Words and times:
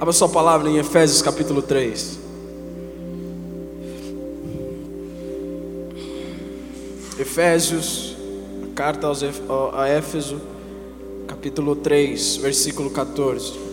Abra 0.00 0.14
sua 0.14 0.30
palavra 0.30 0.70
em 0.70 0.78
Efésios 0.78 1.20
capítulo 1.20 1.60
3. 1.60 2.18
Efésios, 7.18 8.16
a 8.64 8.74
carta 8.74 9.08
a 9.74 9.88
Éfeso, 9.90 10.40
capítulo 11.28 11.76
3, 11.76 12.38
versículo 12.38 12.88
14. 12.88 13.69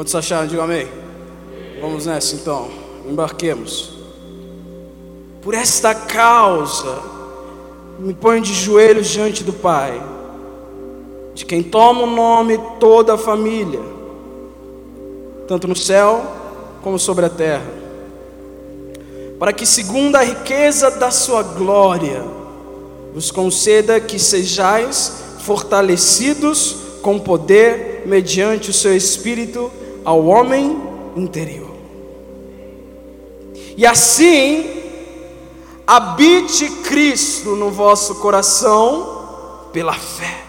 Quantos 0.00 0.14
acharam? 0.14 0.46
Diga 0.46 0.62
amém. 0.62 0.88
Vamos 1.78 2.06
nessa 2.06 2.34
então, 2.34 2.70
embarquemos. 3.06 3.92
Por 5.42 5.52
esta 5.52 5.94
causa, 5.94 7.02
me 7.98 8.14
ponho 8.14 8.40
de 8.40 8.54
joelhos 8.54 9.08
diante 9.08 9.44
do 9.44 9.52
Pai, 9.52 10.02
de 11.34 11.44
quem 11.44 11.62
toma 11.62 12.04
o 12.04 12.06
nome 12.06 12.58
toda 12.80 13.12
a 13.12 13.18
família, 13.18 13.82
tanto 15.46 15.68
no 15.68 15.76
céu 15.76 16.24
como 16.80 16.98
sobre 16.98 17.26
a 17.26 17.28
terra, 17.28 17.70
para 19.38 19.52
que, 19.52 19.66
segundo 19.66 20.16
a 20.16 20.22
riqueza 20.22 20.90
da 20.92 21.10
Sua 21.10 21.42
glória, 21.42 22.24
vos 23.12 23.30
conceda 23.30 24.00
que 24.00 24.18
sejais 24.18 25.12
fortalecidos 25.40 26.76
com 27.02 27.18
poder 27.18 28.04
mediante 28.06 28.70
o 28.70 28.72
seu 28.72 28.96
espírito 28.96 29.70
ao 30.04 30.24
homem 30.24 30.80
interior. 31.16 31.70
E 33.76 33.86
assim 33.86 34.68
habite 35.86 36.68
Cristo 36.82 37.56
no 37.56 37.70
vosso 37.70 38.16
coração 38.16 39.68
pela 39.72 39.94
fé, 39.94 40.44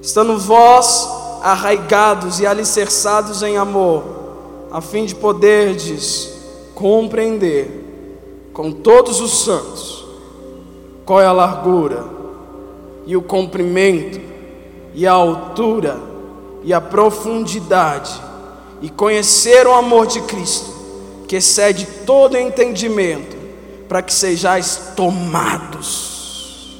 estando 0.00 0.38
vós 0.38 1.08
arraigados 1.42 2.40
e 2.40 2.46
alicerçados 2.46 3.42
em 3.42 3.56
amor, 3.56 4.04
a 4.70 4.80
fim 4.80 5.06
de 5.06 5.14
poderdes 5.14 6.34
compreender 6.74 7.84
com 8.52 8.72
todos 8.72 9.20
os 9.20 9.44
santos 9.44 10.04
qual 11.04 11.20
é 11.20 11.26
a 11.26 11.32
largura 11.32 12.04
e 13.06 13.16
o 13.16 13.22
comprimento 13.22 14.20
e 14.94 15.06
a 15.06 15.12
altura 15.12 16.00
e 16.62 16.72
a 16.72 16.80
profundidade 16.80 18.12
e 18.80 18.88
conhecer 18.90 19.66
o 19.66 19.72
amor 19.72 20.06
de 20.06 20.20
Cristo, 20.22 20.70
que 21.26 21.36
excede 21.36 21.86
todo 22.04 22.36
entendimento, 22.36 23.36
para 23.88 24.02
que 24.02 24.12
sejais 24.12 24.92
tomados, 24.96 26.76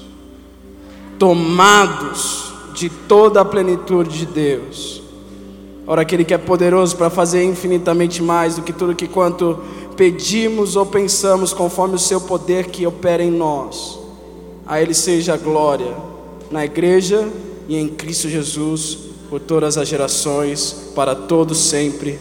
tomados 1.19 2.53
de 2.75 2.91
toda 2.91 3.41
a 3.41 3.45
plenitude 3.45 4.19
de 4.19 4.27
Deus. 4.27 5.03
Ora, 5.87 6.03
aquele 6.03 6.25
que 6.25 6.35
é 6.35 6.39
poderoso 6.39 6.97
para 6.97 7.09
fazer 7.09 7.45
infinitamente 7.45 8.23
mais 8.23 8.57
do 8.57 8.63
que 8.63 8.73
tudo 8.73 8.95
que 8.95 9.07
quanto 9.07 9.61
pedimos 9.97 10.77
ou 10.77 10.85
pensamos, 10.85 11.53
conforme 11.53 11.95
o 11.95 11.99
seu 11.99 12.21
poder 12.21 12.67
que 12.67 12.87
opera 12.87 13.23
em 13.23 13.31
nós. 13.31 13.99
A 14.67 14.83
Ele 14.83 14.93
seja 14.93 15.35
a 15.35 15.37
glória 15.37 15.97
na 16.51 16.65
igreja 16.65 17.29
e 17.69 17.77
em 17.77 17.89
Cristo 17.89 18.29
Jesus 18.29 18.99
por 19.29 19.41
todas 19.41 19.77
as 19.77 19.89
gerações, 19.89 20.91
para 20.95 21.15
todos 21.15 21.59
sempre. 21.59 22.19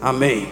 Amém. 0.00 0.48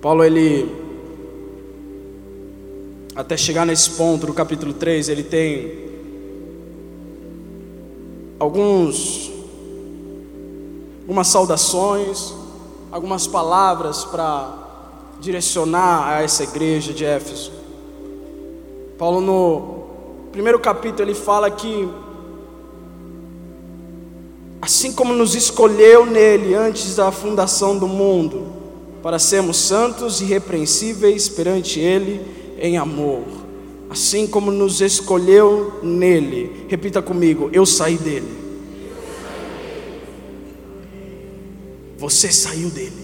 Paulo 0.00 0.24
ele 0.24 0.68
até 3.14 3.36
chegar 3.36 3.64
nesse 3.64 3.90
ponto 3.90 4.26
no 4.26 4.34
capítulo 4.34 4.72
3, 4.72 5.08
ele 5.08 5.22
tem 5.22 5.90
alguns 8.38 9.30
algumas 11.02 11.28
saudações, 11.28 12.32
algumas 12.90 13.26
palavras 13.26 14.04
para 14.04 14.62
direcionar 15.20 16.08
a 16.08 16.22
essa 16.22 16.42
igreja 16.42 16.92
de 16.92 17.04
Éfeso. 17.04 17.52
Paulo 18.98 19.20
no 19.20 19.81
primeiro 20.32 20.58
capítulo 20.58 21.02
ele 21.02 21.14
fala 21.14 21.50
que 21.50 21.86
assim 24.62 24.92
como 24.92 25.12
nos 25.12 25.34
escolheu 25.34 26.06
nele 26.06 26.54
antes 26.54 26.96
da 26.96 27.12
fundação 27.12 27.76
do 27.76 27.86
mundo, 27.86 28.46
para 29.02 29.18
sermos 29.18 29.58
santos 29.58 30.20
e 30.20 30.24
irrepreensíveis 30.24 31.28
perante 31.28 31.78
ele 31.80 32.22
em 32.58 32.78
amor, 32.78 33.24
assim 33.90 34.26
como 34.26 34.50
nos 34.50 34.80
escolheu 34.80 35.80
nele. 35.82 36.64
Repita 36.68 37.02
comigo, 37.02 37.50
eu 37.52 37.66
saí 37.66 37.98
dele. 37.98 38.40
Você 41.98 42.32
saiu 42.32 42.70
dele. 42.70 43.02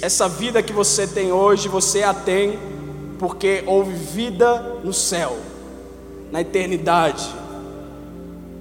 Essa 0.00 0.26
vida 0.28 0.62
que 0.62 0.72
você 0.72 1.06
tem 1.06 1.32
hoje, 1.32 1.68
você 1.68 2.02
a 2.02 2.14
tem 2.14 2.58
porque 3.20 3.62
houve 3.66 3.92
vida 3.92 4.78
no 4.82 4.94
céu, 4.94 5.36
na 6.32 6.40
eternidade, 6.40 7.28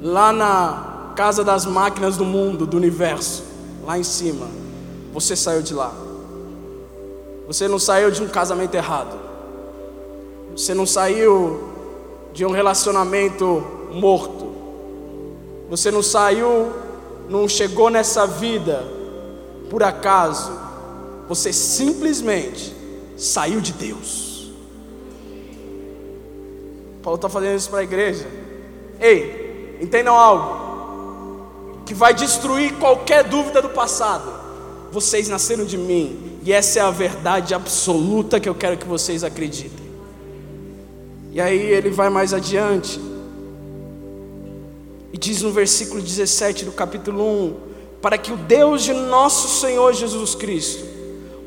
lá 0.02 0.34
na 0.34 1.14
casa 1.16 1.46
das 1.46 1.66
máquinas 1.66 2.18
do 2.18 2.26
mundo, 2.26 2.68
do 2.68 2.76
universo, 2.76 3.42
lá 3.86 3.98
em 3.98 4.04
cima. 4.04 4.48
Você 5.14 5.34
saiu 5.34 5.62
de 5.62 5.74
lá. 5.74 5.94
Você 7.48 7.70
não 7.70 7.80
saiu 7.80 8.12
de 8.12 8.22
um 8.22 8.28
casamento 8.28 8.76
errado. 8.76 9.18
Você 10.52 10.74
não 10.74 10.86
saiu 10.86 11.64
de 12.34 12.46
um 12.46 12.52
relacionamento 12.52 13.64
morto. 13.94 14.46
Você 15.70 15.90
não 15.90 16.04
saiu, 16.04 16.70
não 17.30 17.48
chegou 17.48 17.90
nessa 17.90 18.28
vida 18.28 18.84
por 19.70 19.84
acaso. 19.84 20.52
Você 21.30 21.54
simplesmente 21.54 22.76
saiu 23.16 23.62
de 23.62 23.72
Deus. 23.72 24.29
Paulo 27.02 27.16
está 27.16 27.30
fazendo 27.30 27.58
isso 27.58 27.70
para 27.70 27.80
a 27.80 27.84
igreja. 27.84 28.28
Ei, 29.00 29.78
entendam 29.82 30.16
algo 30.16 30.70
que 31.86 31.94
vai 31.94 32.14
destruir 32.14 32.74
qualquer 32.76 33.24
dúvida 33.24 33.62
do 33.62 33.70
passado. 33.70 34.32
Vocês 34.92 35.28
nasceram 35.28 35.66
de 35.66 35.78
mim, 35.78 36.40
e 36.44 36.52
essa 36.52 36.80
é 36.80 36.82
a 36.82 36.92
verdade 36.92 37.54
absoluta 37.54 38.40
que 38.40 38.50
eu 38.50 38.56
quero 38.56 38.78
que 38.78 38.88
vocês 38.88 39.24
acreditem. 39.24 39.90
E 41.32 41.40
aí 41.40 41.60
ele 41.60 41.90
vai 41.90 42.10
mais 42.10 42.34
adiante, 42.34 43.00
e 45.14 45.18
diz 45.18 45.42
no 45.42 45.52
versículo 45.52 46.02
17 46.02 46.66
do 46.66 46.72
capítulo 46.72 47.24
1: 47.24 47.56
Para 48.02 48.18
que 48.18 48.32
o 48.32 48.38
Deus 48.38 48.84
de 48.84 48.94
nosso 48.94 49.60
Senhor 49.60 49.94
Jesus 49.94 50.36
Cristo, 50.36 50.86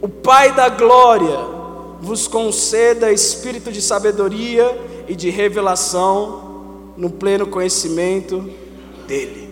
o 0.00 0.08
Pai 0.08 0.52
da 0.52 0.68
glória, 0.68 1.38
vos 2.00 2.26
conceda 2.26 3.12
espírito 3.12 3.70
de 3.70 3.80
sabedoria 3.80 4.76
e 5.08 5.14
de 5.14 5.30
revelação 5.30 6.94
no 6.96 7.10
pleno 7.10 7.46
conhecimento 7.46 8.50
dele. 9.06 9.48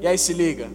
E 0.00 0.06
aí 0.06 0.16
se 0.16 0.32
liga, 0.32 0.68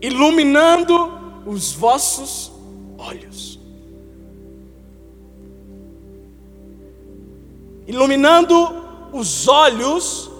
iluminando 0.00 1.12
os 1.44 1.72
vossos 1.72 2.52
olhos, 2.98 3.58
iluminando 7.86 8.56
os 9.12 9.46
olhos 9.46 10.30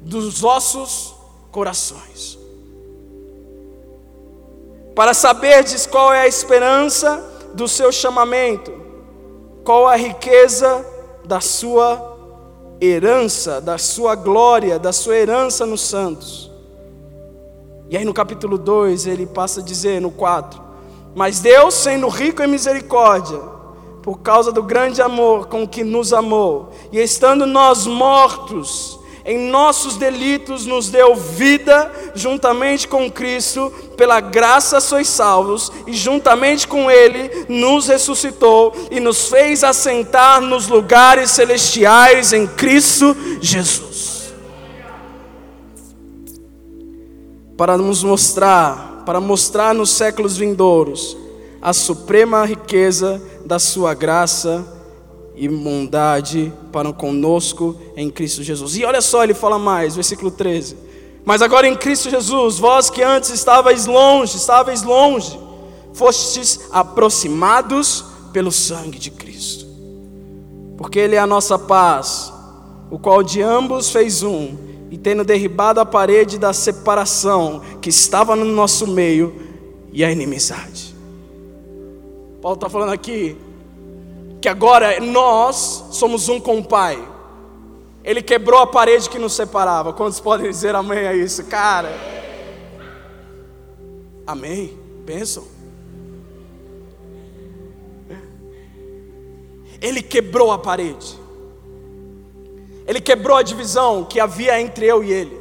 dos 0.00 0.40
vossos 0.40 1.14
corações, 1.50 2.38
para 4.94 5.12
saberdes 5.12 5.86
qual 5.86 6.12
é 6.12 6.22
a 6.22 6.28
esperança 6.28 7.50
do 7.54 7.68
seu 7.68 7.92
chamamento, 7.92 8.72
qual 9.64 9.86
a 9.86 9.96
riqueza 9.96 10.84
da 11.28 11.42
sua 11.42 12.16
herança, 12.80 13.60
da 13.60 13.76
sua 13.76 14.14
glória, 14.14 14.78
da 14.78 14.94
sua 14.94 15.14
herança 15.14 15.66
nos 15.66 15.82
santos. 15.82 16.50
E 17.90 17.98
aí 17.98 18.04
no 18.04 18.14
capítulo 18.14 18.56
2 18.56 19.06
ele 19.06 19.26
passa 19.26 19.60
a 19.60 19.62
dizer, 19.62 20.00
no 20.00 20.10
4: 20.10 20.58
Mas 21.14 21.40
Deus, 21.40 21.74
sendo 21.74 22.08
rico 22.08 22.42
em 22.42 22.46
misericórdia, 22.46 23.38
por 24.02 24.20
causa 24.20 24.50
do 24.50 24.62
grande 24.62 25.02
amor 25.02 25.48
com 25.48 25.68
que 25.68 25.84
nos 25.84 26.14
amou, 26.14 26.70
e 26.90 26.98
estando 26.98 27.44
nós 27.44 27.86
mortos 27.86 28.97
em 29.28 29.36
nossos 29.36 29.98
delitos 29.98 30.64
nos 30.64 30.88
deu 30.88 31.14
vida 31.14 31.92
juntamente 32.14 32.88
com 32.88 33.10
Cristo, 33.10 33.70
pela 33.94 34.20
graça 34.20 34.80
sois 34.80 35.06
salvos, 35.06 35.70
e 35.86 35.92
juntamente 35.92 36.66
com 36.66 36.90
Ele 36.90 37.44
nos 37.46 37.88
ressuscitou 37.88 38.74
e 38.90 38.98
nos 38.98 39.28
fez 39.28 39.62
assentar 39.62 40.40
nos 40.40 40.66
lugares 40.68 41.30
celestiais 41.30 42.32
em 42.32 42.46
Cristo 42.46 43.14
Jesus. 43.38 44.32
Para 47.54 47.76
nos 47.76 48.02
mostrar, 48.02 49.02
para 49.04 49.20
mostrar 49.20 49.74
nos 49.74 49.90
séculos 49.90 50.38
vindouros 50.38 51.18
a 51.60 51.74
suprema 51.74 52.46
riqueza 52.46 53.20
da 53.44 53.58
Sua 53.58 53.92
graça 53.92 54.77
e 55.38 55.48
bondade 55.48 56.52
para 56.72 56.92
conosco 56.92 57.76
em 57.96 58.10
Cristo 58.10 58.42
Jesus. 58.42 58.76
E 58.76 58.84
olha 58.84 59.00
só, 59.00 59.22
ele 59.22 59.34
fala 59.34 59.58
mais, 59.58 59.94
versículo 59.94 60.30
13. 60.30 60.76
Mas 61.24 61.40
agora 61.40 61.68
em 61.68 61.76
Cristo 61.76 62.10
Jesus, 62.10 62.58
vós 62.58 62.90
que 62.90 63.02
antes 63.02 63.30
estavais 63.30 63.86
longe, 63.86 64.36
estavais 64.36 64.82
longe, 64.82 65.38
fostes 65.92 66.68
aproximados 66.72 68.04
pelo 68.32 68.50
sangue 68.50 68.98
de 68.98 69.10
Cristo. 69.10 69.66
Porque 70.76 70.98
Ele 70.98 71.14
é 71.14 71.18
a 71.18 71.26
nossa 71.26 71.58
paz, 71.58 72.32
o 72.90 72.98
qual 72.98 73.22
de 73.22 73.40
ambos 73.40 73.90
fez 73.90 74.22
um, 74.22 74.56
e 74.90 74.98
tendo 74.98 75.22
derribado 75.22 75.80
a 75.80 75.86
parede 75.86 76.38
da 76.38 76.52
separação 76.52 77.62
que 77.80 77.90
estava 77.90 78.34
no 78.34 78.44
nosso 78.44 78.86
meio 78.86 79.34
e 79.92 80.02
a 80.02 80.10
inimizade. 80.10 80.96
Paulo 82.40 82.56
está 82.56 82.68
falando 82.68 82.92
aqui 82.92 83.36
que 84.40 84.48
agora 84.48 85.00
nós 85.00 85.84
somos 85.90 86.28
um 86.28 86.40
com 86.40 86.58
o 86.58 86.64
Pai. 86.64 86.98
Ele 88.04 88.22
quebrou 88.22 88.60
a 88.60 88.66
parede 88.66 89.10
que 89.10 89.18
nos 89.18 89.34
separava. 89.34 89.92
Quantos 89.92 90.20
podem 90.20 90.48
dizer 90.50 90.74
amém 90.74 91.06
a 91.06 91.14
isso? 91.14 91.44
Cara, 91.44 91.90
amém. 94.26 94.78
Pensam. 95.04 95.44
Ele 99.80 100.02
quebrou 100.02 100.50
a 100.52 100.58
parede. 100.58 101.18
Ele 102.86 103.00
quebrou 103.00 103.36
a 103.36 103.42
divisão 103.42 104.04
que 104.04 104.18
havia 104.18 104.60
entre 104.60 104.86
eu 104.86 105.04
e 105.04 105.12
ele. 105.12 105.38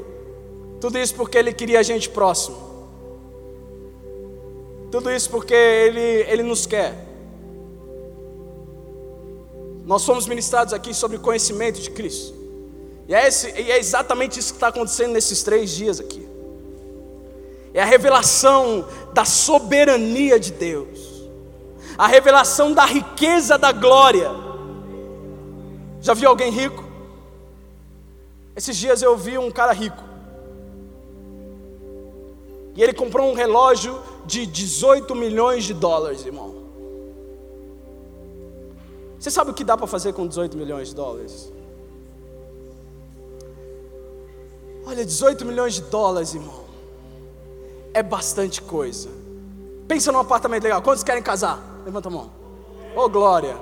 Tudo 0.81 0.97
isso 0.97 1.15
porque 1.15 1.37
ele 1.37 1.53
queria 1.53 1.79
a 1.79 1.83
gente 1.83 2.09
próximo. 2.09 2.57
Tudo 4.91 5.11
isso 5.11 5.29
porque 5.29 5.53
ele, 5.53 6.25
ele 6.29 6.43
nos 6.43 6.65
quer. 6.65 7.06
Nós 9.87 10.01
somos 10.01 10.27
ministrados 10.27 10.73
aqui 10.73 10.93
sobre 10.93 11.17
conhecimento 11.17 11.79
de 11.79 11.89
Cristo. 11.89 12.35
E 13.07 13.15
é, 13.15 13.25
esse, 13.25 13.49
e 13.57 13.71
é 13.71 13.79
exatamente 13.79 14.37
isso 14.37 14.51
que 14.51 14.57
está 14.57 14.67
acontecendo 14.67 15.13
nesses 15.13 15.41
três 15.43 15.71
dias 15.71 15.97
aqui. 16.01 16.27
É 17.73 17.81
a 17.81 17.85
revelação 17.85 18.85
da 19.13 19.23
soberania 19.23 20.37
de 20.37 20.51
Deus, 20.51 20.99
a 21.97 22.05
revelação 22.05 22.73
da 22.73 22.83
riqueza 22.83 23.57
da 23.57 23.71
glória. 23.71 24.29
Já 26.01 26.13
viu 26.13 26.27
alguém 26.27 26.51
rico? 26.51 26.83
Esses 28.57 28.75
dias 28.75 29.01
eu 29.01 29.15
vi 29.15 29.37
um 29.37 29.49
cara 29.49 29.71
rico. 29.71 30.03
E 32.75 32.83
ele 32.83 32.93
comprou 32.93 33.31
um 33.31 33.33
relógio 33.33 33.97
de 34.25 34.45
18 34.45 35.15
milhões 35.15 35.63
de 35.63 35.73
dólares, 35.73 36.25
irmão. 36.25 36.56
Você 39.19 39.31
sabe 39.31 39.51
o 39.51 39.53
que 39.53 39.63
dá 39.63 39.75
para 39.75 39.87
fazer 39.87 40.13
com 40.13 40.27
18 40.27 40.57
milhões 40.57 40.89
de 40.89 40.95
dólares? 40.95 41.51
Olha, 44.85 45.05
18 45.05 45.43
milhões 45.45 45.73
de 45.73 45.81
dólares, 45.81 46.33
irmão, 46.33 46.63
é 47.93 48.01
bastante 48.01 48.61
coisa. 48.61 49.09
Pensa 49.87 50.11
num 50.11 50.19
apartamento 50.19 50.63
legal. 50.63 50.81
Quantos 50.81 51.03
querem 51.03 51.21
casar? 51.21 51.59
Levanta 51.85 52.09
a 52.09 52.11
mão. 52.11 52.31
Ô 52.95 53.01
oh, 53.01 53.09
glória. 53.09 53.57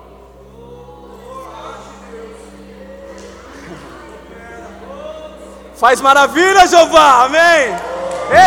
Faz 5.75 5.99
maravilha, 5.99 6.67
Jeová. 6.67 7.25
Amém. 7.25 7.75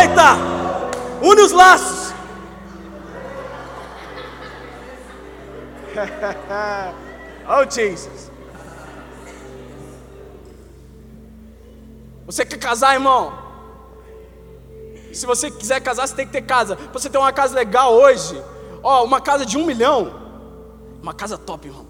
Eita! 0.01 0.35
Une 1.21 1.41
os 1.41 1.51
laços. 1.51 1.98
oh, 7.47 7.69
Jesus. 7.69 8.31
Você 12.25 12.45
quer 12.45 12.59
casar, 12.59 12.93
irmão? 12.93 13.33
Se 15.13 15.25
você 15.25 15.49
quiser 15.49 15.81
casar, 15.81 16.07
você 16.07 16.15
tem 16.15 16.25
que 16.25 16.31
ter 16.31 16.43
casa. 16.43 16.75
Pra 16.75 16.99
você 16.99 17.09
ter 17.09 17.17
uma 17.17 17.33
casa 17.33 17.55
legal 17.55 17.93
hoje, 17.93 18.41
ó, 18.83 19.03
uma 19.03 19.19
casa 19.19 19.45
de 19.45 19.57
um 19.57 19.65
milhão, 19.65 20.13
uma 21.01 21.13
casa 21.13 21.37
top, 21.37 21.67
irmão. 21.67 21.87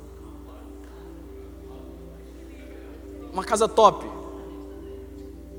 Uma 3.33 3.43
casa 3.43 3.67
top. 3.67 4.09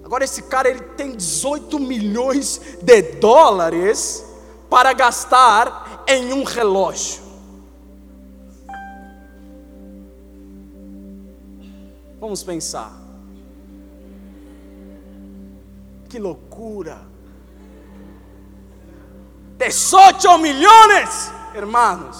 Agora 0.02 0.24
esse 0.24 0.42
cara 0.42 0.68
ele 0.68 0.80
tem 0.80 1.14
18 1.14 1.78
milhões 1.78 2.60
de 2.82 3.02
dólares 3.02 4.26
para 4.68 4.92
gastar 4.92 6.02
em 6.06 6.32
um 6.32 6.42
relógio. 6.42 7.29
Vamos 12.20 12.42
pensar. 12.42 12.92
Que 16.08 16.18
loucura. 16.18 16.98
18 19.56 20.38
milhões, 20.38 21.32
hermanos. 21.54 22.16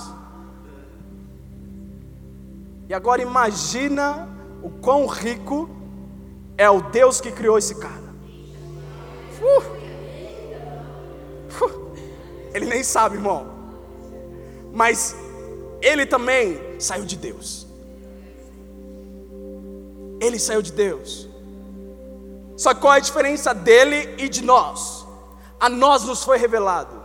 E 2.89 2.95
agora 2.95 3.23
imagina 3.23 4.29
o 4.63 4.71
quão 4.71 5.07
rico 5.07 5.69
é 6.57 6.69
o 6.69 6.81
Deus 6.81 7.21
que 7.21 7.31
criou 7.31 7.57
esse 7.59 7.75
cara. 7.75 8.11
Uh. 9.41 9.63
Uh. 11.65 11.97
Ele 12.53 12.67
nem 12.67 12.83
sabe, 12.83 13.17
irmão. 13.17 13.47
Mas 14.73 15.15
ele 15.81 16.05
também 16.07 16.59
saiu 16.81 17.05
de 17.05 17.17
Deus. 17.17 17.70
Ele 20.21 20.39
saiu 20.39 20.63
de 20.63 20.73
Deus. 20.73 21.29
Só 22.57 22.75
qual 22.75 22.93
é 22.93 22.97
a 22.99 23.01
diferença 23.01 23.55
dele 23.55 24.15
e 24.19 24.29
de 24.29 24.43
nós? 24.45 25.07
A 25.59 25.69
nós 25.69 26.05
nos 26.05 26.23
foi 26.23 26.37
revelado. 26.37 27.01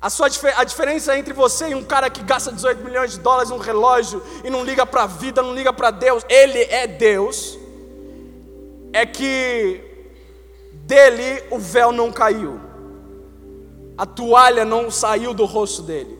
A, 0.00 0.10
sua, 0.10 0.28
a 0.56 0.62
diferença 0.62 1.18
entre 1.18 1.32
você 1.32 1.70
e 1.70 1.74
um 1.74 1.82
cara 1.82 2.10
que 2.10 2.22
gasta 2.22 2.52
18 2.52 2.84
milhões 2.84 3.12
de 3.12 3.18
dólares 3.18 3.50
num 3.50 3.58
relógio 3.58 4.22
e 4.44 4.50
não 4.50 4.62
liga 4.62 4.84
para 4.86 5.04
a 5.04 5.06
vida, 5.06 5.42
não 5.42 5.54
liga 5.54 5.72
para 5.72 5.90
Deus, 5.90 6.22
ele 6.28 6.60
é 6.64 6.86
Deus, 6.86 7.58
é 8.92 9.04
que 9.04 9.80
dele 10.72 11.42
o 11.50 11.58
véu 11.58 11.90
não 11.90 12.12
caiu, 12.12 12.60
a 13.98 14.06
toalha 14.06 14.64
não 14.64 14.90
saiu 14.90 15.34
do 15.34 15.44
rosto 15.44 15.82
dele. 15.82 16.15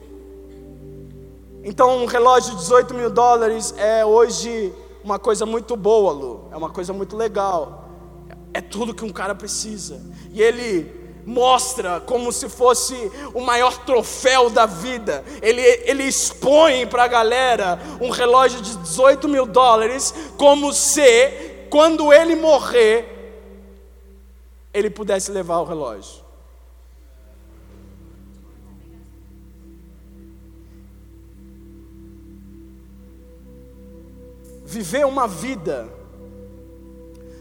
Então, 1.68 2.00
um 2.00 2.06
relógio 2.06 2.52
de 2.52 2.58
18 2.58 2.94
mil 2.94 3.10
dólares 3.10 3.74
é 3.76 4.06
hoje 4.06 4.72
uma 5.02 5.18
coisa 5.18 5.44
muito 5.44 5.74
boa, 5.74 6.12
Lu. 6.12 6.48
É 6.52 6.56
uma 6.56 6.70
coisa 6.70 6.92
muito 6.92 7.16
legal. 7.16 7.88
É 8.54 8.60
tudo 8.60 8.94
que 8.94 9.04
um 9.04 9.10
cara 9.10 9.34
precisa. 9.34 10.00
E 10.30 10.40
ele 10.40 10.88
mostra 11.26 11.98
como 11.98 12.30
se 12.30 12.48
fosse 12.48 12.94
o 13.34 13.40
maior 13.40 13.78
troféu 13.78 14.48
da 14.48 14.64
vida. 14.64 15.24
Ele, 15.42 15.60
ele 15.60 16.04
expõe 16.04 16.86
para 16.86 17.02
a 17.02 17.08
galera 17.08 17.80
um 18.00 18.10
relógio 18.10 18.62
de 18.62 18.76
18 18.76 19.28
mil 19.28 19.44
dólares, 19.44 20.14
como 20.38 20.72
se, 20.72 21.66
quando 21.68 22.12
ele 22.12 22.36
morrer, 22.36 23.42
ele 24.72 24.88
pudesse 24.88 25.32
levar 25.32 25.58
o 25.58 25.64
relógio. 25.64 26.25
Viver 34.66 35.06
uma 35.06 35.28
vida 35.28 35.88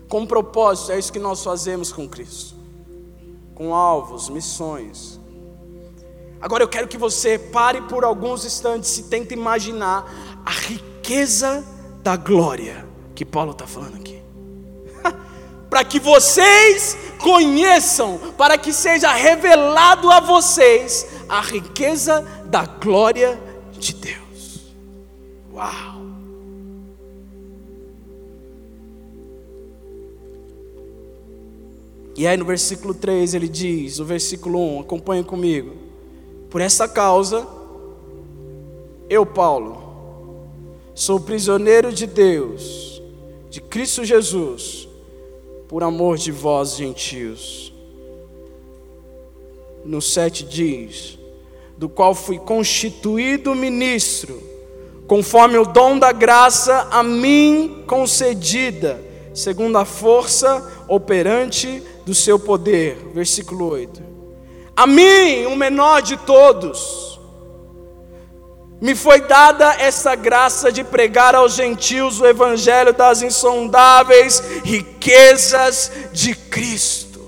com 0.08 0.26
propósito, 0.26 0.92
é 0.92 1.00
isso 1.00 1.12
que 1.12 1.20
nós 1.20 1.44
fazemos 1.44 1.92
com 1.92 2.08
Cristo, 2.08 2.56
com 3.56 3.74
alvos, 3.74 4.30
missões. 4.30 5.20
Agora 6.40 6.64
eu 6.64 6.68
quero 6.68 6.88
que 6.88 6.98
você 6.98 7.40
pare 7.40 7.82
por 7.82 8.04
alguns 8.04 8.46
instantes 8.46 8.98
e 9.00 9.04
tente 9.04 9.34
imaginar 9.34 10.06
a 10.46 10.52
riqueza 10.52 11.66
da 12.04 12.16
glória 12.16 12.88
que 13.16 13.26
Paulo 13.26 13.52
está 13.52 13.66
falando 13.66 13.96
aqui. 13.96 14.22
para 15.70 15.84
que 15.84 16.00
vocês 16.00 16.96
conheçam, 17.20 18.20
para 18.38 18.58
que 18.58 18.72
seja 18.72 19.12
revelado 19.12 20.12
a 20.12 20.20
vocês 20.20 21.08
a 21.28 21.42
riqueza 21.42 22.22
da 22.46 22.66
glória 22.66 23.42
de 23.80 23.94
Deus. 23.94 24.76
Uau! 25.52 25.95
E 32.16 32.26
aí 32.26 32.38
no 32.38 32.46
versículo 32.46 32.94
3 32.94 33.34
ele 33.34 33.48
diz, 33.48 34.00
o 34.00 34.06
versículo 34.06 34.60
1, 34.78 34.82
acompanhe 34.82 35.24
comigo. 35.24 35.74
Por 36.50 36.62
essa 36.62 36.88
causa, 36.88 37.46
eu, 39.10 39.26
Paulo, 39.26 39.78
sou 40.94 41.20
prisioneiro 41.20 41.92
de 41.92 42.08
Deus, 42.08 43.02
de 43.50 43.60
Cristo 43.60 44.06
Jesus, 44.06 44.88
por 45.68 45.84
amor 45.84 46.18
de 46.18 46.32
vós, 46.32 46.76
gentios. 46.76 47.74
No 49.84 50.02
7 50.02 50.46
diz: 50.46 51.20
do 51.78 51.90
qual 51.90 52.16
fui 52.16 52.40
constituído 52.40 53.54
ministro, 53.54 54.42
conforme 55.08 55.58
o 55.58 55.66
dom 55.66 56.00
da 56.00 56.12
graça 56.12 56.88
a 56.90 57.04
mim 57.04 57.84
concedida, 57.86 59.00
segundo 59.34 59.78
a 59.78 59.86
força 59.86 60.75
operante 60.88 61.82
do 62.06 62.14
seu 62.14 62.38
poder. 62.38 62.98
Versículo 63.14 63.70
8. 63.70 64.02
A 64.76 64.86
mim, 64.86 65.46
o 65.46 65.56
menor 65.56 66.02
de 66.02 66.18
todos, 66.18 67.20
me 68.82 68.94
foi 68.94 69.22
dada 69.22 69.74
essa 69.80 70.16
graça 70.16 70.72
de 70.72 70.84
pregar 70.84 71.34
aos 71.34 71.54
gentios 71.54 72.20
o 72.20 72.26
evangelho 72.26 72.94
das 72.94 73.22
insondáveis 73.22 74.40
riquezas 74.64 75.92
de 76.12 76.36
Cristo 76.36 77.22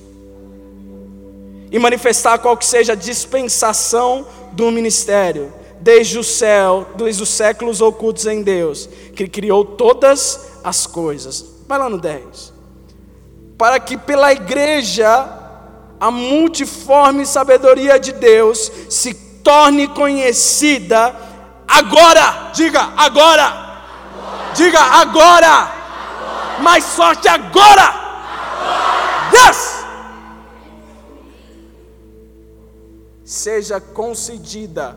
e 1.72 1.80
manifestar 1.80 2.38
qual 2.40 2.58
que 2.58 2.66
seja 2.66 2.94
a 2.94 2.96
dispensação 2.96 4.28
do 4.52 4.70
ministério, 4.72 5.54
desde 5.80 6.20
o 6.20 6.24
céu, 6.24 6.88
desde 6.96 7.24
os 7.24 7.30
séculos 7.30 7.82
ocultos 7.82 8.26
em 8.26 8.42
Deus, 8.42 8.90
que 9.16 9.28
criou 9.28 9.64
todas 9.64 10.60
as 10.64 10.86
coisas. 10.86 11.46
Vai 11.68 11.80
lá 11.80 11.90
no 11.90 11.98
10 11.98 12.57
para 13.58 13.80
que 13.80 13.98
pela 13.98 14.32
igreja 14.32 15.28
a 16.00 16.12
multiforme 16.12 17.26
sabedoria 17.26 18.00
de 18.00 18.12
Deus 18.12 18.72
se 18.90 19.14
torne 19.14 19.88
conhecida 19.88 21.16
agora. 21.68 22.52
Diga 22.54 22.82
agora. 22.96 23.44
agora. 23.44 24.54
Diga 24.54 24.80
agora. 24.80 25.48
agora. 25.48 26.62
Mais 26.62 26.84
sorte 26.84 27.28
agora. 27.28 27.82
agora. 27.82 28.08
Yes! 29.34 29.86
Seja 33.26 33.82
concedida 33.82 34.96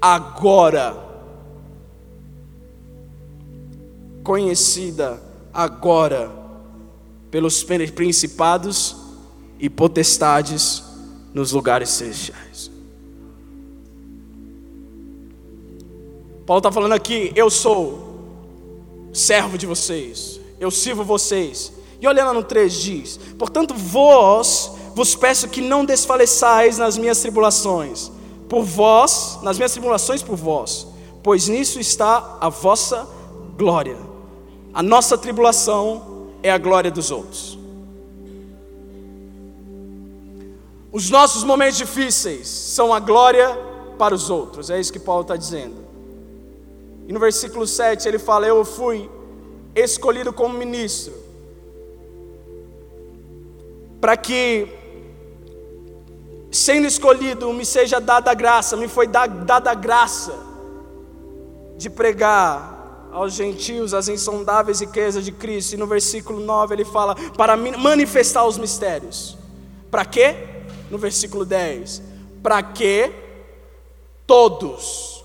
agora. 0.00 0.96
Conhecida 4.24 5.20
agora 5.52 6.41
pelos 7.32 7.64
principados 7.64 8.94
e 9.58 9.70
potestades 9.70 10.82
nos 11.32 11.50
lugares 11.50 11.88
celestiais. 11.88 12.70
Paulo 16.46 16.58
está 16.58 16.70
falando 16.70 16.92
aqui: 16.92 17.32
eu 17.34 17.48
sou 17.48 18.12
servo 19.14 19.56
de 19.56 19.66
vocês, 19.66 20.38
eu 20.60 20.70
sirvo 20.70 21.02
vocês. 21.02 21.72
E 22.02 22.06
olha 22.06 22.22
lá 22.22 22.34
no 22.34 22.44
3 22.44 22.72
diz: 22.72 23.18
Portanto, 23.38 23.74
vós 23.74 24.72
vos 24.94 25.14
peço 25.14 25.48
que 25.48 25.62
não 25.62 25.86
desfaleçais 25.86 26.76
nas 26.76 26.98
minhas 26.98 27.20
tribulações, 27.20 28.12
por 28.46 28.62
vós, 28.62 29.38
nas 29.42 29.56
minhas 29.56 29.72
tribulações 29.72 30.22
por 30.22 30.36
vós, 30.36 30.86
pois 31.22 31.48
nisso 31.48 31.80
está 31.80 32.36
a 32.42 32.50
vossa 32.50 33.08
glória. 33.56 33.96
A 34.74 34.82
nossa 34.82 35.16
tribulação 35.16 36.11
é 36.42 36.50
a 36.50 36.58
glória 36.58 36.90
dos 36.90 37.10
outros. 37.10 37.58
Os 40.90 41.08
nossos 41.08 41.42
momentos 41.42 41.78
difíceis 41.78 42.46
são 42.48 42.92
a 42.92 43.00
glória 43.00 43.48
para 43.98 44.14
os 44.14 44.28
outros, 44.28 44.68
é 44.68 44.78
isso 44.78 44.92
que 44.92 44.98
Paulo 44.98 45.22
está 45.22 45.36
dizendo. 45.36 45.76
E 47.06 47.12
no 47.12 47.20
versículo 47.20 47.66
7 47.66 48.06
ele 48.06 48.18
fala: 48.18 48.46
Eu 48.46 48.64
fui 48.64 49.10
escolhido 49.74 50.32
como 50.32 50.58
ministro, 50.58 51.14
para 54.00 54.16
que, 54.16 54.68
sendo 56.50 56.86
escolhido, 56.86 57.52
me 57.52 57.64
seja 57.64 58.00
dada 58.00 58.30
a 58.30 58.34
graça, 58.34 58.76
me 58.76 58.88
foi 58.88 59.06
dada 59.06 59.70
a 59.70 59.74
graça 59.74 60.34
de 61.78 61.88
pregar 61.88 62.81
aos 63.12 63.34
gentios 63.34 63.94
as 63.94 64.08
insondáveis 64.08 64.80
riquezas 64.80 65.24
de 65.24 65.30
Cristo. 65.30 65.74
E 65.74 65.76
no 65.76 65.86
versículo 65.86 66.40
9 66.40 66.74
ele 66.74 66.84
fala: 66.84 67.14
para 67.36 67.56
manifestar 67.56 68.44
os 68.44 68.58
mistérios. 68.58 69.36
Para 69.90 70.04
quê? 70.04 70.34
No 70.90 70.98
versículo 70.98 71.44
10: 71.44 72.02
para 72.42 72.62
que 72.62 73.12
todos, 74.26 75.24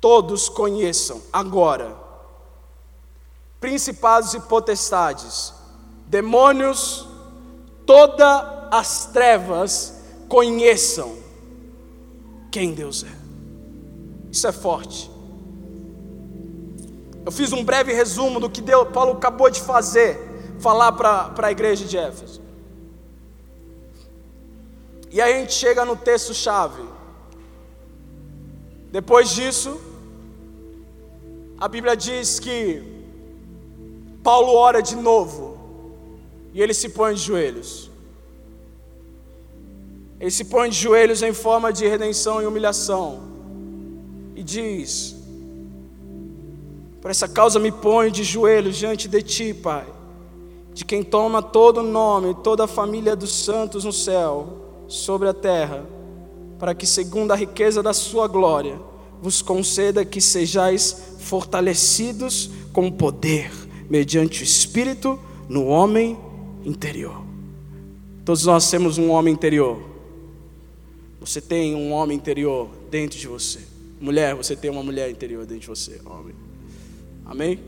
todos 0.00 0.48
conheçam 0.48 1.20
agora, 1.32 1.94
principados 3.60 4.34
e 4.34 4.40
potestades, 4.40 5.52
demônios, 6.06 7.06
todas 7.84 8.44
as 8.70 9.06
trevas 9.06 9.94
conheçam 10.28 11.16
quem 12.50 12.72
Deus 12.72 13.04
é. 13.04 13.16
Isso 14.32 14.46
é 14.46 14.52
forte. 14.52 15.15
Eu 17.26 17.32
fiz 17.32 17.52
um 17.52 17.64
breve 17.64 17.92
resumo 17.92 18.38
do 18.38 18.48
que 18.48 18.60
Deus, 18.60 18.88
Paulo 18.90 19.14
acabou 19.14 19.50
de 19.50 19.60
fazer, 19.60 20.16
falar 20.60 20.92
para 20.92 21.48
a 21.48 21.50
igreja 21.50 21.84
de 21.84 21.98
Éfeso. 21.98 22.40
E 25.10 25.20
aí 25.20 25.32
a 25.32 25.40
gente 25.40 25.54
chega 25.54 25.84
no 25.84 25.96
texto-chave. 25.96 26.84
Depois 28.92 29.30
disso, 29.30 29.80
a 31.58 31.66
Bíblia 31.66 31.96
diz 31.96 32.38
que 32.38 32.80
Paulo 34.22 34.52
ora 34.52 34.80
de 34.80 34.94
novo 34.94 35.58
e 36.54 36.62
ele 36.62 36.74
se 36.74 36.90
põe 36.90 37.14
de 37.14 37.22
joelhos. 37.22 37.90
Ele 40.20 40.30
se 40.30 40.44
põe 40.44 40.70
de 40.70 40.76
joelhos 40.76 41.22
em 41.24 41.32
forma 41.32 41.72
de 41.72 41.88
redenção 41.88 42.40
e 42.40 42.46
humilhação 42.46 43.20
e 44.36 44.44
diz: 44.44 45.15
por 47.06 47.10
essa 47.12 47.28
causa 47.28 47.60
me 47.60 47.70
ponho 47.70 48.10
de 48.10 48.24
joelhos 48.24 48.76
diante 48.76 49.06
de 49.06 49.22
ti, 49.22 49.54
Pai, 49.54 49.86
de 50.74 50.84
quem 50.84 51.04
toma 51.04 51.40
todo 51.40 51.78
o 51.78 51.82
nome, 51.84 52.34
toda 52.42 52.64
a 52.64 52.66
família 52.66 53.14
dos 53.14 53.32
santos 53.32 53.84
no 53.84 53.92
céu, 53.92 54.84
sobre 54.88 55.28
a 55.28 55.32
terra, 55.32 55.86
para 56.58 56.74
que, 56.74 56.84
segundo 56.84 57.30
a 57.30 57.36
riqueza 57.36 57.80
da 57.80 57.92
sua 57.92 58.26
glória, 58.26 58.76
vos 59.22 59.40
conceda 59.40 60.04
que 60.04 60.20
sejais 60.20 61.14
fortalecidos 61.20 62.50
com 62.72 62.90
poder, 62.90 63.52
mediante 63.88 64.42
o 64.42 64.44
Espírito, 64.44 65.16
no 65.48 65.68
homem 65.68 66.18
interior. 66.64 67.22
Todos 68.24 68.46
nós 68.46 68.68
temos 68.68 68.98
um 68.98 69.12
homem 69.12 69.32
interior. 69.32 69.78
Você 71.20 71.40
tem 71.40 71.72
um 71.72 71.92
homem 71.92 72.16
interior 72.16 72.68
dentro 72.90 73.16
de 73.16 73.28
você. 73.28 73.60
Mulher, 74.00 74.34
você 74.34 74.56
tem 74.56 74.72
uma 74.72 74.82
mulher 74.82 75.08
interior 75.08 75.46
dentro 75.46 75.60
de 75.60 75.68
você, 75.68 76.00
homem. 76.04 76.45
Amém? 77.26 77.58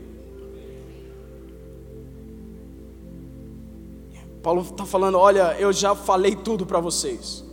Paulo 4.41 4.61
está 4.61 4.85
falando: 4.85 5.17
olha, 5.17 5.55
eu 5.59 5.73
já 5.73 5.93
falei 5.93 6.35
tudo 6.35 6.65
para 6.65 6.79
vocês. 6.79 7.43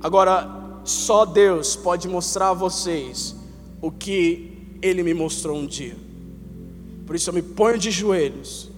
Agora, 0.00 0.80
só 0.84 1.24
Deus 1.24 1.76
pode 1.76 2.08
mostrar 2.08 2.50
a 2.50 2.54
vocês 2.54 3.36
o 3.80 3.90
que 3.90 4.76
Ele 4.82 5.02
me 5.02 5.14
mostrou 5.14 5.56
um 5.56 5.66
dia. 5.66 5.96
Por 7.06 7.14
isso 7.14 7.30
eu 7.30 7.34
me 7.34 7.42
ponho 7.42 7.78
de 7.78 7.90
joelhos. 7.90 8.70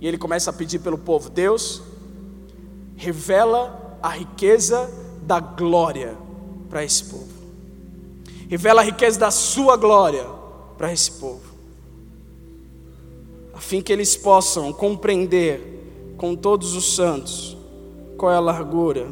E 0.00 0.06
ele 0.06 0.16
começa 0.16 0.50
a 0.50 0.52
pedir 0.52 0.78
pelo 0.78 0.96
povo: 0.96 1.28
Deus, 1.28 1.82
revela 2.94 3.98
a 4.00 4.10
riqueza 4.10 4.88
da 5.22 5.40
glória 5.40 6.16
para 6.70 6.84
esse 6.84 7.04
povo. 7.04 7.26
Revela 8.48 8.80
a 8.80 8.84
riqueza 8.84 9.18
da 9.18 9.30
sua 9.32 9.76
glória 9.76 10.37
para 10.78 10.92
esse 10.92 11.12
povo 11.12 11.58
a 13.58 13.60
fim 13.60 13.82
que 13.82 13.92
eles 13.92 14.16
possam 14.16 14.72
compreender 14.72 16.14
com 16.16 16.36
todos 16.36 16.76
os 16.76 16.94
santos 16.94 17.56
qual 18.16 18.30
é 18.30 18.36
a 18.36 18.40
largura 18.40 19.08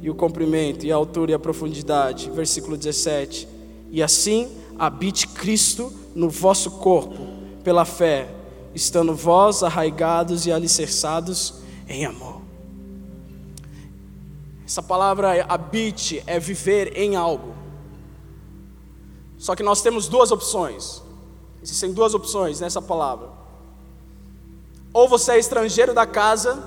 e 0.00 0.08
o 0.08 0.14
comprimento 0.14 0.86
e 0.86 0.90
a 0.90 0.96
altura 0.96 1.32
e 1.32 1.34
a 1.34 1.38
profundidade. 1.38 2.30
Versículo 2.30 2.74
17. 2.74 3.46
E 3.90 4.02
assim 4.02 4.50
habite 4.78 5.28
Cristo 5.28 5.92
no 6.14 6.30
vosso 6.30 6.70
corpo, 6.70 7.26
pela 7.62 7.84
fé, 7.84 8.34
estando 8.74 9.14
vós 9.14 9.62
arraigados 9.62 10.46
e 10.46 10.52
alicerçados 10.52 11.56
em 11.86 12.06
amor. 12.06 12.40
Essa 14.66 14.82
palavra 14.82 15.44
habite 15.46 16.22
é 16.26 16.40
viver 16.40 16.96
em 16.96 17.14
algo. 17.14 17.63
Só 19.44 19.54
que 19.54 19.62
nós 19.62 19.82
temos 19.82 20.08
duas 20.08 20.32
opções. 20.32 21.02
Existem 21.62 21.92
duas 21.92 22.14
opções 22.14 22.60
nessa 22.60 22.80
palavra. 22.80 23.28
Ou 24.90 25.06
você 25.06 25.32
é 25.32 25.38
estrangeiro 25.38 25.92
da 25.92 26.06
casa, 26.06 26.64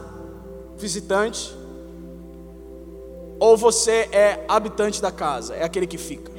visitante, 0.77 1.57
ou 3.39 3.57
você 3.57 4.07
é 4.11 4.45
habitante 4.47 5.01
da 5.01 5.11
casa, 5.11 5.55
é 5.55 5.63
aquele 5.63 5.87
que 5.87 5.97
fica. 5.97 6.31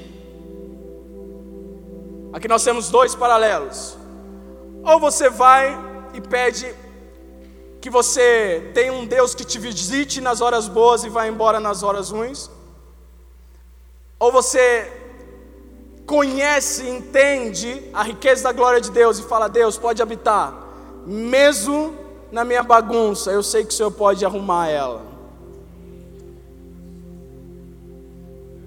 Aqui 2.33 2.47
nós 2.47 2.63
temos 2.63 2.89
dois 2.89 3.17
paralelos. 3.17 3.97
Ou 4.85 5.01
você 5.01 5.29
vai 5.29 5.77
e 6.15 6.21
pede 6.21 6.73
que 7.81 7.91
você 7.91 8.71
tenha 8.73 8.93
um 8.93 9.05
Deus 9.05 9.35
que 9.35 9.45
te 9.45 9.59
visite 9.59 10.21
nas 10.21 10.41
horas 10.41 10.69
boas 10.69 11.03
e 11.03 11.09
vai 11.09 11.29
embora 11.29 11.59
nas 11.59 11.83
horas 11.83 12.11
ruins. 12.11 12.49
Ou 14.21 14.31
você 14.31 14.98
conhece, 16.09 16.89
entende 16.89 17.83
a 17.93 18.03
riqueza 18.03 18.45
da 18.45 18.51
glória 18.51 18.81
de 18.81 18.91
Deus 18.91 19.19
e 19.19 19.23
fala: 19.23 19.47
Deus 19.47 19.77
pode 19.77 20.01
habitar, 20.01 20.67
mesmo 21.07 21.95
na 22.33 22.45
minha 22.45 22.63
bagunça, 22.63 23.31
eu 23.31 23.43
sei 23.43 23.63
que 23.63 23.69
o 23.69 23.77
Senhor 23.77 23.91
pode 23.91 24.25
arrumar 24.25 24.69
ela. 24.69 25.03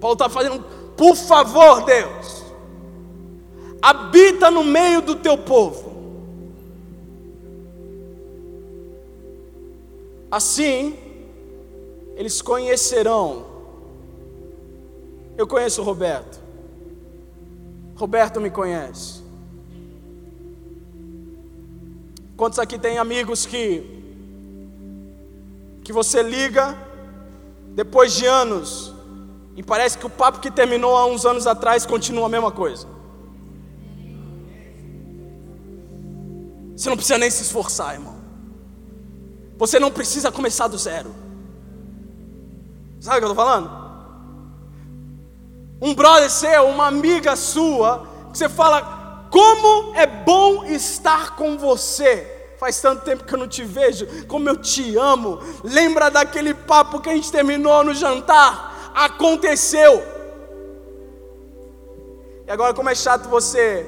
Paulo 0.00 0.14
está 0.14 0.28
fazendo, 0.28 0.64
por 0.96 1.16
favor, 1.16 1.84
Deus, 1.84 2.44
habita 3.80 4.48
no 4.48 4.62
meio 4.62 5.02
do 5.02 5.16
teu 5.16 5.36
povo. 5.36 5.90
Assim, 10.30 10.96
eles 12.16 12.40
conhecerão. 12.40 13.46
Eu 15.36 15.46
conheço 15.46 15.82
o 15.82 15.84
Roberto. 15.84 16.41
Roberto 17.94 18.40
me 18.40 18.50
conhece. 18.50 19.22
Quantos 22.36 22.58
aqui 22.58 22.78
tem 22.78 22.98
amigos 22.98 23.46
que 23.46 24.00
que 25.84 25.92
você 25.92 26.22
liga 26.22 26.78
depois 27.74 28.12
de 28.12 28.24
anos 28.24 28.94
e 29.56 29.62
parece 29.62 29.98
que 29.98 30.06
o 30.06 30.10
papo 30.10 30.38
que 30.38 30.50
terminou 30.50 30.96
há 30.96 31.06
uns 31.06 31.26
anos 31.26 31.46
atrás 31.46 31.84
continua 31.84 32.26
a 32.26 32.28
mesma 32.28 32.50
coisa? 32.50 32.86
Você 36.76 36.88
não 36.88 36.96
precisa 36.96 37.18
nem 37.18 37.30
se 37.30 37.42
esforçar, 37.42 37.94
irmão. 37.94 38.16
Você 39.56 39.78
não 39.78 39.90
precisa 39.90 40.32
começar 40.32 40.66
do 40.66 40.78
zero. 40.78 41.14
Sabe 42.98 43.16
o 43.16 43.20
que 43.20 43.24
eu 43.26 43.30
estou 43.30 43.44
falando? 43.44 43.81
Um 45.82 45.96
brother 45.96 46.30
seu, 46.30 46.68
uma 46.68 46.86
amiga 46.86 47.34
sua, 47.34 48.06
que 48.30 48.38
você 48.38 48.48
fala, 48.48 49.26
como 49.28 49.92
é 49.96 50.06
bom 50.06 50.64
estar 50.64 51.34
com 51.34 51.58
você. 51.58 52.54
Faz 52.56 52.80
tanto 52.80 53.02
tempo 53.02 53.24
que 53.24 53.34
eu 53.34 53.38
não 53.38 53.48
te 53.48 53.64
vejo, 53.64 54.06
como 54.28 54.48
eu 54.48 54.56
te 54.56 54.96
amo. 54.96 55.40
Lembra 55.64 56.08
daquele 56.08 56.54
papo 56.54 57.00
que 57.00 57.10
a 57.10 57.14
gente 57.14 57.32
terminou 57.32 57.82
no 57.82 57.92
jantar? 57.92 58.92
Aconteceu. 58.94 60.00
E 62.46 62.50
agora, 62.52 62.72
como 62.72 62.88
é 62.88 62.94
chato 62.94 63.28
você 63.28 63.84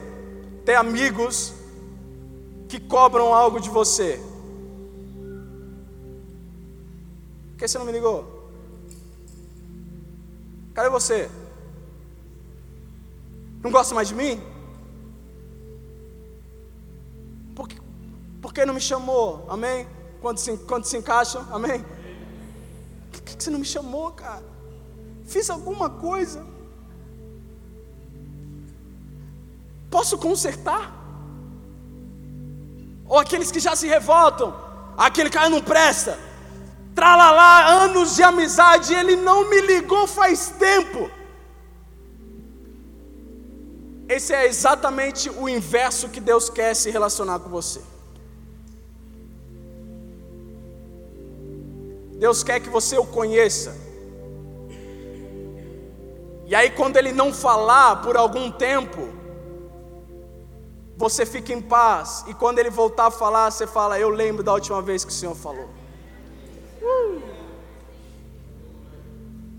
ter 0.64 0.74
amigos 0.74 1.52
que 2.68 2.80
cobram 2.80 3.32
algo 3.32 3.60
de 3.60 3.70
você. 3.70 4.20
Por 7.50 7.58
que 7.58 7.68
você 7.68 7.78
não 7.78 7.86
me 7.86 7.92
ligou? 7.92 8.50
Cadê 10.74 10.88
você? 10.88 11.30
Não 13.64 13.70
gosta 13.70 13.94
mais 13.94 14.08
de 14.08 14.14
mim? 14.14 14.38
Por 17.56 17.66
que, 17.66 17.80
por 18.42 18.52
que 18.52 18.66
não 18.66 18.74
me 18.74 18.80
chamou? 18.80 19.46
Amém? 19.48 19.88
Quando 20.20 20.36
se, 20.36 20.54
quando 20.58 20.84
se 20.84 20.98
encaixam? 20.98 21.46
Amém? 21.50 21.82
Por 23.10 23.22
que, 23.22 23.42
você 23.42 23.48
não 23.48 23.58
me 23.58 23.64
chamou, 23.64 24.10
cara? 24.12 24.44
Fiz 25.24 25.48
alguma 25.48 25.88
coisa? 25.88 26.44
Posso 29.90 30.18
consertar? 30.18 30.92
Ou 33.06 33.18
aqueles 33.18 33.50
que 33.50 33.60
já 33.60 33.74
se 33.74 33.86
revoltam, 33.86 34.54
aquele 34.94 35.30
cara 35.30 35.48
não 35.48 35.62
presta, 35.62 36.18
tralalá, 36.94 37.66
anos 37.84 38.14
de 38.14 38.22
amizade, 38.22 38.92
ele 38.92 39.16
não 39.16 39.48
me 39.48 39.60
ligou 39.62 40.06
faz 40.06 40.50
tempo. 40.50 41.10
Esse 44.08 44.34
é 44.34 44.46
exatamente 44.46 45.30
o 45.30 45.48
inverso 45.48 46.08
que 46.08 46.20
Deus 46.20 46.50
quer 46.50 46.74
se 46.74 46.90
relacionar 46.90 47.38
com 47.38 47.48
você. 47.48 47.80
Deus 52.18 52.42
quer 52.42 52.60
que 52.60 52.68
você 52.68 52.96
o 52.98 53.06
conheça. 53.06 53.74
E 56.46 56.54
aí, 56.54 56.70
quando 56.70 56.96
Ele 56.96 57.12
não 57.12 57.32
falar 57.32 58.02
por 58.02 58.16
algum 58.16 58.50
tempo, 58.50 59.08
você 60.96 61.24
fica 61.24 61.52
em 61.52 61.60
paz. 61.60 62.24
E 62.28 62.34
quando 62.34 62.58
Ele 62.58 62.70
voltar 62.70 63.06
a 63.06 63.10
falar, 63.10 63.50
você 63.50 63.66
fala: 63.66 63.98
Eu 63.98 64.10
lembro 64.10 64.42
da 64.42 64.52
última 64.52 64.82
vez 64.82 65.04
que 65.04 65.10
o 65.10 65.14
Senhor 65.14 65.34
falou. 65.34 65.68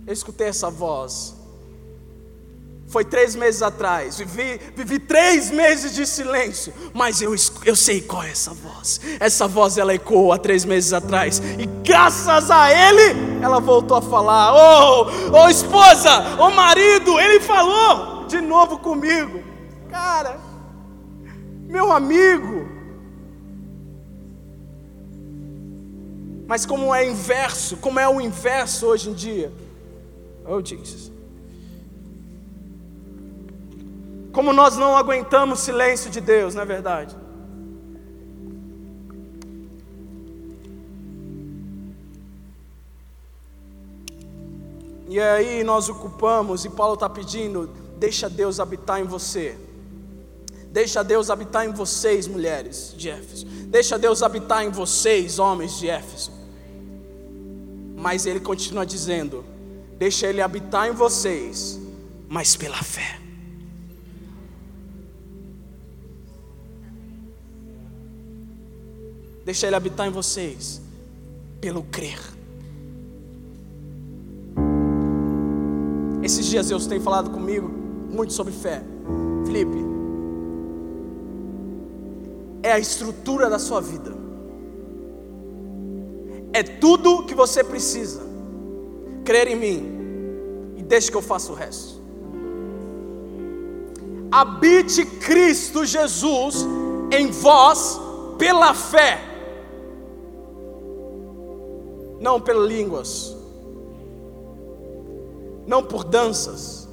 Eu 0.07 0.13
escutei 0.13 0.47
essa 0.47 0.69
voz. 0.69 1.44
Foi 2.95 3.03
três 3.03 3.35
meses 3.35 3.61
atrás. 3.61 4.19
Vivi, 4.19 4.57
vivi 4.73 4.99
três 4.99 5.51
meses 5.51 5.93
de 5.93 6.07
silêncio. 6.07 6.73
Mas 6.93 7.21
eu, 7.21 7.35
eu 7.65 7.75
sei 7.75 7.99
qual 7.99 8.23
é 8.23 8.29
essa 8.29 8.53
voz. 8.53 9.01
Essa 9.19 9.49
voz 9.49 9.77
ela 9.77 9.93
ecoou 9.93 10.31
há 10.31 10.37
três 10.37 10.63
meses 10.63 10.93
atrás. 10.93 11.41
E 11.59 11.65
graças 11.83 12.49
a 12.49 12.71
ele, 12.71 13.43
ela 13.43 13.59
voltou 13.59 13.97
a 13.97 14.01
falar. 14.01 14.53
Ô 14.53 15.01
oh, 15.01 15.41
oh, 15.43 15.49
esposa, 15.49 16.37
ô 16.39 16.45
oh, 16.45 16.51
marido, 16.51 17.19
ele 17.19 17.41
falou 17.41 18.27
de 18.27 18.39
novo 18.39 18.79
comigo. 18.79 19.43
Cara, 19.91 20.39
meu 21.67 21.91
amigo, 21.91 22.73
Mas 26.47 26.65
como 26.65 26.95
é 26.95 27.05
inverso, 27.05 27.75
como 27.77 27.99
é 27.99 28.07
o 28.07 28.21
inverso 28.21 28.85
hoje 28.85 29.09
em 29.09 29.13
dia? 29.13 29.51
Oh 30.47 30.63
Jesus. 30.63 31.14
Como 34.35 34.51
nós 34.51 34.75
não 34.75 34.97
aguentamos 34.97 35.61
o 35.61 35.63
silêncio 35.63 36.09
de 36.11 36.19
Deus, 36.19 36.53
não 36.53 36.63
é 36.63 36.65
verdade? 36.65 37.15
E 45.07 45.17
aí 45.17 45.63
nós 45.63 45.87
ocupamos, 45.87 46.65
e 46.65 46.69
Paulo 46.69 46.95
está 46.95 47.09
pedindo: 47.09 47.69
deixa 47.97 48.29
Deus 48.29 48.59
habitar 48.59 48.99
em 48.99 49.05
você. 49.05 49.57
Deixa 50.69 51.01
Deus 51.01 51.29
habitar 51.29 51.65
em 51.65 51.71
vocês, 51.71 52.27
mulheres 52.27 52.93
de 52.97 53.09
Éfeso. 53.09 53.45
Deixa 53.45 53.97
Deus 53.97 54.21
habitar 54.21 54.65
em 54.65 54.69
vocês, 54.69 55.39
homens 55.39 55.79
de 55.79 55.87
Éfeso. 55.87 56.33
Mas 57.95 58.25
ele 58.25 58.41
continua 58.41 58.85
dizendo: 58.85 59.45
Deixa 59.97 60.27
ele 60.27 60.41
habitar 60.41 60.89
em 60.89 60.91
vocês, 60.91 61.79
mas 62.27 62.57
pela 62.57 62.83
fé. 62.83 63.24
Deixa 69.45 69.67
ele 69.67 69.75
habitar 69.75 70.07
em 70.07 70.11
vocês 70.11 70.81
pelo 71.61 71.83
crer. 71.83 72.19
Esses 76.21 76.45
dias 76.47 76.67
Deus 76.67 76.87
tem 76.87 76.99
falado 76.99 77.29
comigo 77.29 77.69
muito 78.09 78.33
sobre 78.33 78.51
fé. 78.51 78.81
Felipe, 79.45 79.77
é 82.63 82.71
a 82.71 82.79
estrutura 82.79 83.49
da 83.49 83.59
sua 83.59 83.79
vida 83.79 84.25
é 86.55 86.63
tudo 86.63 87.23
que 87.23 87.35
você 87.35 87.61
precisa. 87.61 88.21
Crer 89.25 89.49
em 89.49 89.57
mim 89.57 90.75
e 90.77 90.81
deixe 90.81 91.11
que 91.11 91.17
eu 91.17 91.21
faça 91.21 91.51
o 91.51 91.55
resto. 91.55 92.01
Habite 94.31 95.05
Cristo 95.05 95.85
Jesus 95.85 96.65
em 97.11 97.29
vós 97.29 97.99
pela 98.37 98.73
fé, 98.73 99.21
não 102.19 102.39
pelas 102.39 102.67
línguas, 102.67 103.35
não 105.65 105.83
por 105.83 106.03
danças, 106.03 106.87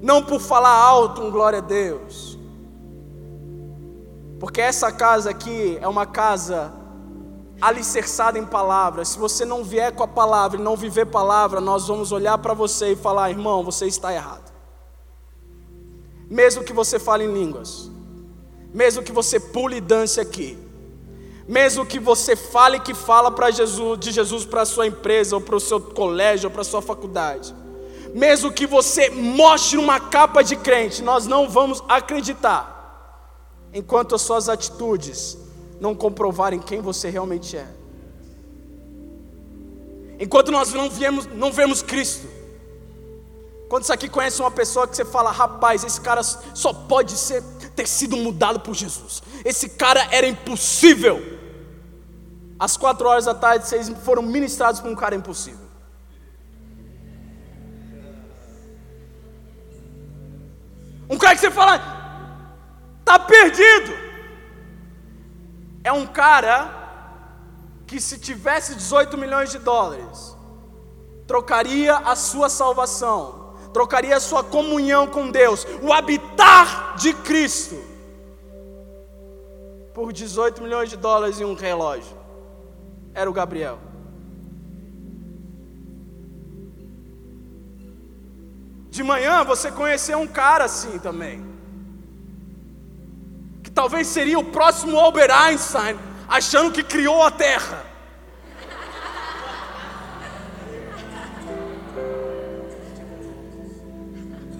não 0.00 0.22
por 0.22 0.40
falar 0.40 0.74
alto 0.74 1.22
um 1.22 1.30
glória 1.30 1.58
a 1.58 1.62
Deus, 1.62 2.38
porque 4.40 4.60
essa 4.60 4.90
casa 4.90 5.30
aqui 5.30 5.78
é 5.80 5.86
uma 5.86 6.04
casa 6.04 6.72
alicerçada 7.60 8.36
em 8.36 8.44
palavras. 8.44 9.10
Se 9.10 9.18
você 9.18 9.44
não 9.44 9.62
vier 9.62 9.92
com 9.92 10.02
a 10.02 10.08
palavra 10.08 10.58
e 10.58 10.62
não 10.62 10.76
viver 10.76 11.06
palavra, 11.06 11.60
nós 11.60 11.86
vamos 11.86 12.10
olhar 12.10 12.36
para 12.38 12.52
você 12.52 12.92
e 12.92 12.96
falar: 12.96 13.30
irmão, 13.30 13.62
você 13.62 13.86
está 13.86 14.12
errado. 14.12 14.52
Mesmo 16.28 16.64
que 16.64 16.72
você 16.72 16.98
fale 16.98 17.24
em 17.24 17.32
línguas, 17.32 17.88
mesmo 18.74 19.02
que 19.02 19.12
você 19.12 19.38
pule 19.38 19.76
e 19.76 19.80
dance 19.80 20.18
aqui, 20.18 20.58
mesmo 21.48 21.84
que 21.84 21.98
você 21.98 22.36
fale 22.36 22.80
que 22.80 22.94
fala 22.94 23.30
para 23.30 23.50
Jesus, 23.50 23.98
de 23.98 24.12
Jesus 24.12 24.44
para 24.44 24.62
a 24.62 24.66
sua 24.66 24.86
empresa, 24.86 25.34
ou 25.36 25.40
para 25.40 25.56
o 25.56 25.60
seu 25.60 25.80
colégio, 25.80 26.48
ou 26.48 26.50
para 26.50 26.62
a 26.62 26.64
sua 26.64 26.82
faculdade, 26.82 27.54
mesmo 28.14 28.52
que 28.52 28.66
você 28.66 29.10
mostre 29.10 29.78
uma 29.78 29.98
capa 29.98 30.42
de 30.42 30.56
crente, 30.56 31.02
nós 31.02 31.26
não 31.26 31.48
vamos 31.48 31.82
acreditar 31.88 32.72
enquanto 33.72 34.14
as 34.14 34.22
suas 34.22 34.48
atitudes 34.48 35.38
não 35.80 35.94
comprovarem 35.94 36.60
quem 36.60 36.80
você 36.80 37.08
realmente 37.10 37.56
é. 37.56 37.66
Enquanto 40.20 40.52
nós 40.52 40.72
não 40.72 40.88
vemos, 40.88 41.26
não 41.26 41.50
vemos 41.50 41.82
Cristo. 41.82 42.28
Quando 43.68 43.84
você 43.84 43.92
aqui 43.94 44.08
conhece 44.08 44.40
uma 44.40 44.50
pessoa 44.50 44.86
que 44.86 44.94
você 44.94 45.04
fala, 45.04 45.32
rapaz, 45.32 45.82
esse 45.82 46.00
cara 46.00 46.22
só 46.22 46.72
pode 46.72 47.12
ser, 47.12 47.42
ter 47.74 47.88
sido 47.88 48.16
mudado 48.16 48.60
por 48.60 48.74
Jesus. 48.74 49.22
Esse 49.44 49.68
cara 49.70 50.06
era 50.10 50.26
impossível. 50.26 51.20
Às 52.58 52.76
quatro 52.76 53.08
horas 53.08 53.24
da 53.24 53.34
tarde, 53.34 53.66
vocês 53.66 53.88
foram 54.04 54.22
ministrados 54.22 54.80
por 54.80 54.90
um 54.90 54.94
cara 54.94 55.14
impossível. 55.14 55.66
Um 61.10 61.18
cara 61.18 61.34
que 61.34 61.40
você 61.40 61.50
fala, 61.50 61.78
tá 63.04 63.18
perdido. 63.18 63.92
É 65.84 65.92
um 65.92 66.06
cara 66.06 66.82
que 67.86 68.00
se 68.00 68.18
tivesse 68.18 68.74
18 68.74 69.18
milhões 69.18 69.50
de 69.50 69.58
dólares, 69.58 70.34
trocaria 71.26 71.96
a 71.96 72.16
sua 72.16 72.48
salvação, 72.48 73.56
trocaria 73.74 74.16
a 74.16 74.20
sua 74.20 74.42
comunhão 74.42 75.06
com 75.06 75.30
Deus, 75.30 75.66
o 75.82 75.92
habitar 75.92 76.96
de 76.96 77.12
Cristo, 77.12 77.91
por 79.94 80.12
18 80.12 80.62
milhões 80.62 80.88
de 80.90 80.96
dólares 80.96 81.38
e 81.38 81.44
um 81.44 81.54
relógio. 81.54 82.16
Era 83.14 83.28
o 83.28 83.32
Gabriel. 83.32 83.78
De 88.90 89.02
manhã 89.02 89.42
você 89.44 89.70
conheceu 89.70 90.18
um 90.18 90.26
cara 90.26 90.64
assim 90.64 90.98
também. 90.98 91.44
Que 93.62 93.70
talvez 93.70 94.06
seria 94.06 94.38
o 94.38 94.44
próximo 94.44 94.98
Albert 94.98 95.30
Einstein, 95.30 95.98
achando 96.28 96.72
que 96.72 96.82
criou 96.82 97.22
a 97.22 97.30
Terra. 97.30 97.86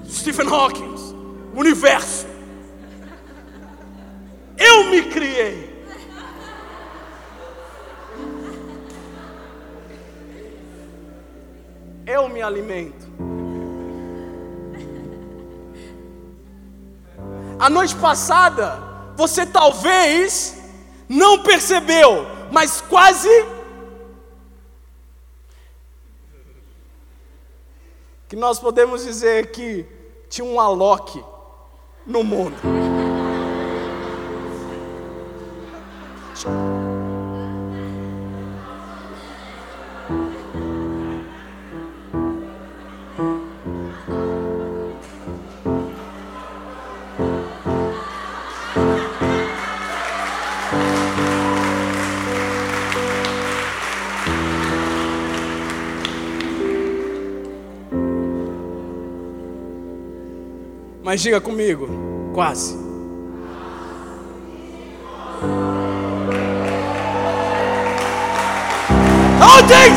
Stephen 0.09 0.49
Hawking, 0.49 0.95
universo. 1.55 2.32
Alimento. 12.53 13.07
A 17.59 17.71
noite 17.71 17.95
passada, 17.97 18.79
você 19.17 19.47
talvez 19.47 20.61
não 21.09 21.43
percebeu, 21.43 22.27
mas 22.51 22.81
quase. 22.81 23.29
Que 28.29 28.37
nós 28.37 28.59
podemos 28.59 29.05
dizer 29.05 29.51
que 29.53 29.87
tinha 30.29 30.45
um 30.45 30.59
Alok 30.59 31.23
no 32.07 32.25
mundo. 32.25 32.57
Mas 61.13 61.21
diga 61.21 61.43
comigo, 61.43 61.87
quase. 62.33 62.75
Oh, 69.39 69.61
Jesus! 69.69 69.93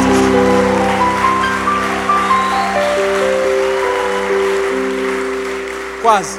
Quase. 6.02 6.38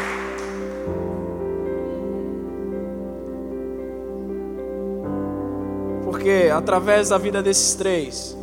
Porque 6.05 6.51
através 6.55 7.09
da 7.09 7.17
vida 7.17 7.43
desses 7.43 7.75
três 7.77 8.37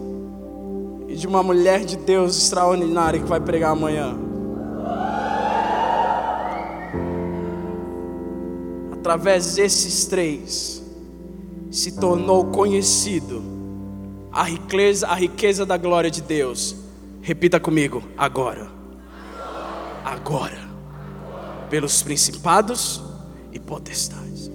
e 1.07 1.15
de 1.15 1.27
uma 1.27 1.43
mulher 1.43 1.85
de 1.85 1.95
Deus 1.95 2.35
extraordinária 2.35 3.19
que 3.19 3.27
vai 3.27 3.39
pregar 3.39 3.73
amanhã, 3.73 4.32
através 9.03 9.55
desses 9.55 10.05
três, 10.05 10.81
se 11.69 11.99
tornou 11.99 12.45
conhecido 12.45 13.43
a 14.31 14.43
riqueza, 14.43 15.05
a 15.07 15.13
riqueza 15.13 15.65
da 15.65 15.75
glória 15.75 16.09
de 16.09 16.21
Deus. 16.21 16.73
Repita 17.21 17.59
comigo, 17.59 18.01
agora. 18.17 18.71
Agora. 20.05 20.69
Pelos 21.69 22.01
principados 22.01 23.03
e 23.51 23.59
potestades. 23.59 24.49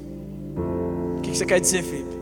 O 1.19 1.21
que 1.21 1.37
você 1.37 1.45
quer 1.45 1.61
dizer, 1.61 1.83
Felipe? 1.83 2.17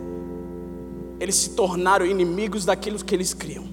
Eles 1.21 1.37
se 1.37 1.51
tornaram 1.51 2.05
inimigos 2.05 2.65
daquilo 2.65 2.99
que 3.05 3.15
eles 3.15 3.33
criam. 3.33 3.69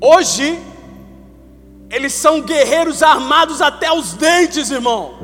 Hoje, 0.00 0.58
eles 1.90 2.12
são 2.12 2.40
guerreiros 2.40 3.02
armados 3.02 3.60
até 3.60 3.92
os 3.92 4.14
dentes, 4.14 4.70
irmão. 4.70 5.18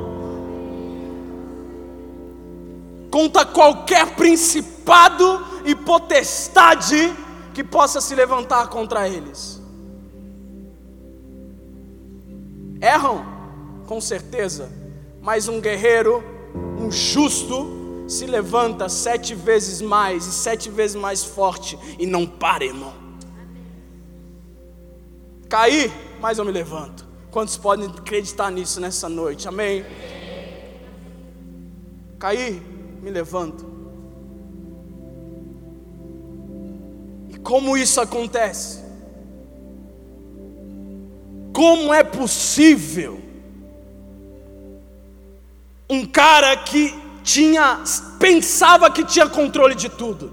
Contra 3.09 3.45
qualquer 3.45 4.15
principado 4.15 5.45
e 5.63 5.73
potestade 5.73 7.15
que 7.53 7.63
possa 7.63 8.01
se 8.01 8.13
levantar 8.13 8.67
contra 8.67 9.07
eles. 9.07 9.61
Erram, 12.81 13.25
com 13.87 14.01
certeza, 14.01 14.69
mas 15.21 15.47
um 15.47 15.61
guerreiro, 15.61 16.21
um 16.77 16.91
justo, 16.91 18.05
se 18.09 18.25
levanta 18.25 18.87
sete 18.89 19.33
vezes 19.33 19.81
mais 19.81 20.25
e 20.25 20.31
sete 20.31 20.69
vezes 20.69 20.95
mais 20.95 21.23
forte 21.23 21.79
e 21.97 22.05
não 22.05 22.27
para, 22.27 22.65
irmão. 22.65 22.93
Cair 25.49 26.06
mas 26.19 26.37
eu 26.37 26.45
me 26.45 26.51
levanto. 26.51 27.05
Quantos 27.31 27.57
podem 27.57 27.87
acreditar 27.87 28.51
nisso 28.51 28.79
nessa 28.79 29.07
noite? 29.07 29.47
Amém? 29.47 29.85
Cair, 32.17 32.61
me 33.01 33.11
levanto. 33.11 33.65
E 37.29 37.37
como 37.37 37.77
isso 37.77 38.01
acontece? 38.01 38.83
Como 41.53 41.93
é 41.93 42.03
possível 42.03 43.21
um 45.89 46.05
cara 46.05 46.55
que 46.57 46.93
tinha 47.23 47.83
pensava 48.19 48.89
que 48.91 49.03
tinha 49.03 49.27
controle 49.27 49.75
de 49.75 49.89
tudo, 49.89 50.31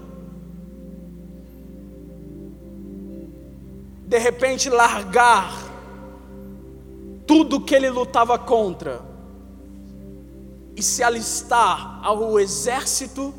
de 4.07 4.17
repente 4.17 4.69
largar 4.69 5.64
tudo 7.27 7.61
que 7.61 7.73
ele 7.73 7.89
lutava 7.89 8.37
contra 8.37 9.01
e 10.75 10.83
se 10.83 11.01
alistar 11.01 11.99
ao 12.03 12.39
exército 12.39 13.33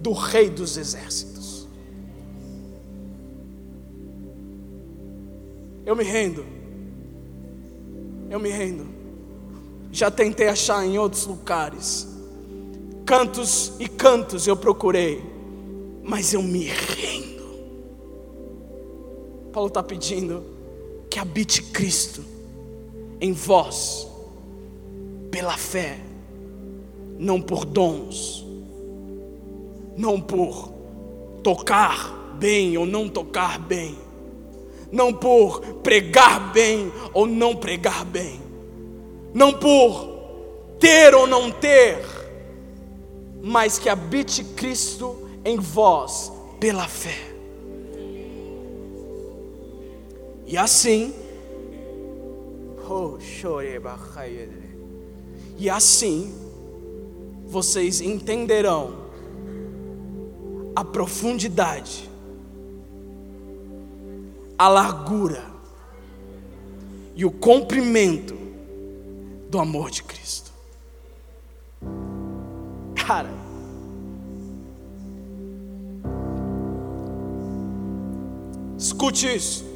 do 0.00 0.12
Rei 0.12 0.50
dos 0.50 0.76
Exércitos. 0.76 1.66
Eu 5.84 5.96
me 5.96 6.04
rendo. 6.04 6.44
Eu 8.30 8.38
me 8.38 8.50
rendo. 8.50 8.86
Já 9.90 10.10
tentei 10.10 10.48
achar 10.48 10.84
em 10.84 10.98
outros 10.98 11.26
lugares. 11.26 12.08
Cantos 13.06 13.72
e 13.78 13.88
cantos 13.88 14.46
eu 14.46 14.56
procurei, 14.56 15.22
mas 16.02 16.32
eu 16.32 16.42
me 16.42 16.64
rendo. 16.64 17.44
Paulo 19.52 19.68
está 19.68 19.82
pedindo 19.82 20.42
que 21.08 21.18
habite 21.18 21.62
Cristo 21.62 22.33
em 23.24 23.32
vós, 23.32 24.06
pela 25.30 25.56
fé, 25.56 25.98
não 27.18 27.40
por 27.40 27.64
dons, 27.64 28.44
não 29.96 30.20
por 30.20 30.70
tocar 31.42 32.34
bem 32.38 32.76
ou 32.76 32.84
não 32.84 33.08
tocar 33.08 33.58
bem, 33.58 33.96
não 34.92 35.10
por 35.10 35.62
pregar 35.82 36.52
bem 36.52 36.92
ou 37.14 37.26
não 37.26 37.56
pregar 37.56 38.04
bem, 38.04 38.42
não 39.32 39.54
por 39.54 40.06
ter 40.78 41.14
ou 41.14 41.26
não 41.26 41.50
ter, 41.50 42.04
mas 43.42 43.78
que 43.78 43.88
habite 43.88 44.44
Cristo 44.44 45.30
em 45.42 45.58
vós 45.58 46.30
pela 46.60 46.86
fé. 46.86 47.32
E 50.46 50.58
assim, 50.58 51.23
e 55.56 55.70
assim 55.70 56.34
vocês 57.46 58.00
entenderão 58.00 59.04
a 60.74 60.84
profundidade, 60.84 62.10
a 64.58 64.68
largura 64.68 65.44
e 67.14 67.24
o 67.24 67.30
comprimento 67.30 68.34
do 69.48 69.58
amor 69.58 69.90
de 69.90 70.02
Cristo. 70.02 70.52
Cara, 72.94 73.30
escute 78.76 79.34
isso. 79.34 79.73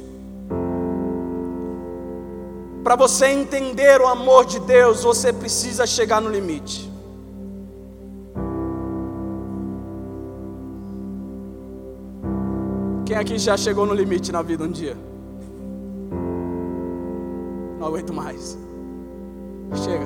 Para 2.83 2.95
você 2.95 3.27
entender 3.27 3.99
o 4.01 4.07
amor 4.07 4.45
de 4.45 4.59
Deus, 4.59 5.03
você 5.03 5.33
precisa 5.33 5.85
chegar 5.85 6.21
no 6.21 6.29
limite. 6.29 6.89
Quem 13.05 13.17
aqui 13.17 13.37
já 13.37 13.57
chegou 13.57 13.85
no 13.85 13.93
limite 13.93 14.31
na 14.31 14.41
vida 14.41 14.63
um 14.63 14.71
dia? 14.71 14.95
Não 17.79 17.87
aguento 17.87 18.13
mais. 18.13 18.57
Chega. 19.73 20.05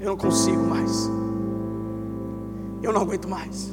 Eu 0.00 0.06
não 0.06 0.16
consigo 0.16 0.62
mais. 0.62 1.10
Eu 2.82 2.92
não 2.92 3.02
aguento 3.02 3.28
mais. 3.28 3.72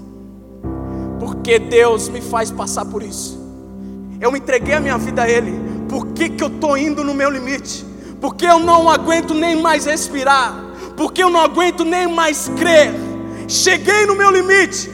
Porque 1.20 1.58
Deus 1.58 2.10
me 2.10 2.22
faz 2.22 2.52
passar 2.52 2.86
por 2.86 3.02
isso. 3.02 3.40
Eu 4.20 4.32
me 4.32 4.40
entreguei 4.40 4.74
a 4.74 4.80
minha 4.80 4.98
vida 4.98 5.24
a 5.24 5.30
Ele. 5.30 5.77
Por 5.90 6.08
que, 6.08 6.30
que 6.30 6.44
eu 6.44 6.48
estou 6.48 6.78
indo 6.78 7.04
no 7.04 7.14
meu 7.14 7.30
limite? 7.30 7.86
Porque 8.20 8.46
eu 8.46 8.60
não 8.60 8.90
aguento 8.90 9.34
nem 9.34 9.56
mais 9.56 9.86
respirar. 9.86 10.66
Porque 10.96 11.24
eu 11.24 11.30
não 11.30 11.40
aguento 11.40 11.86
nem 11.86 12.08
mais 12.08 12.50
crer. 12.58 12.92
Cheguei 13.48 14.06
no 14.06 14.16
meu 14.16 14.30
limite. 14.32 14.92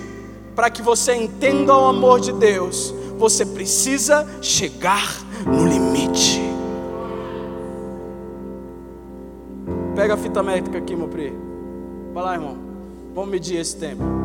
Para 0.55 0.69
que 0.69 0.81
você 0.81 1.15
entenda 1.15 1.75
o 1.75 1.85
amor 1.85 2.19
de 2.19 2.31
Deus, 2.33 2.93
você 3.17 3.45
precisa 3.45 4.27
chegar 4.41 5.07
no 5.45 5.65
limite. 5.65 6.41
Pega 9.95 10.15
a 10.15 10.17
fita 10.17 10.43
métrica 10.43 10.77
aqui, 10.77 10.95
meu 10.95 11.07
pri. 11.07 11.33
Vai 12.13 12.23
lá, 12.23 12.33
irmão. 12.33 12.57
Vamos 13.15 13.29
medir 13.29 13.57
esse 13.57 13.75
tempo. 13.75 14.22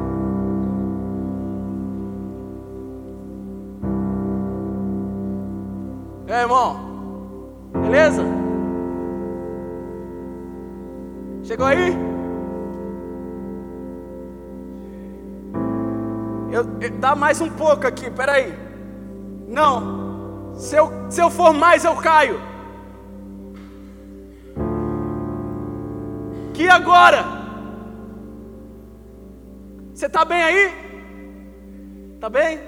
É, 6.29 6.43
irmão? 6.43 7.51
Beleza? 7.73 8.23
Chegou 11.43 11.65
aí? 11.65 11.97
Eu, 16.53 16.67
eu, 16.83 16.91
dá 16.99 17.17
mais 17.17 17.41
um 17.41 17.49
pouco 17.49 17.87
aqui, 17.87 18.11
peraí. 18.11 18.53
Não. 19.49 20.53
Se 20.55 20.77
eu, 20.77 20.93
se 21.09 21.19
eu 21.23 21.31
for 21.31 21.55
mais, 21.55 21.87
eu 21.87 21.97
caio. 21.97 22.39
Que 26.53 26.69
agora? 26.69 27.25
Você 29.95 30.07
está 30.07 30.27
bem 30.27 30.43
aí? 30.43 30.73
Está 32.17 32.29
bem? 32.29 32.61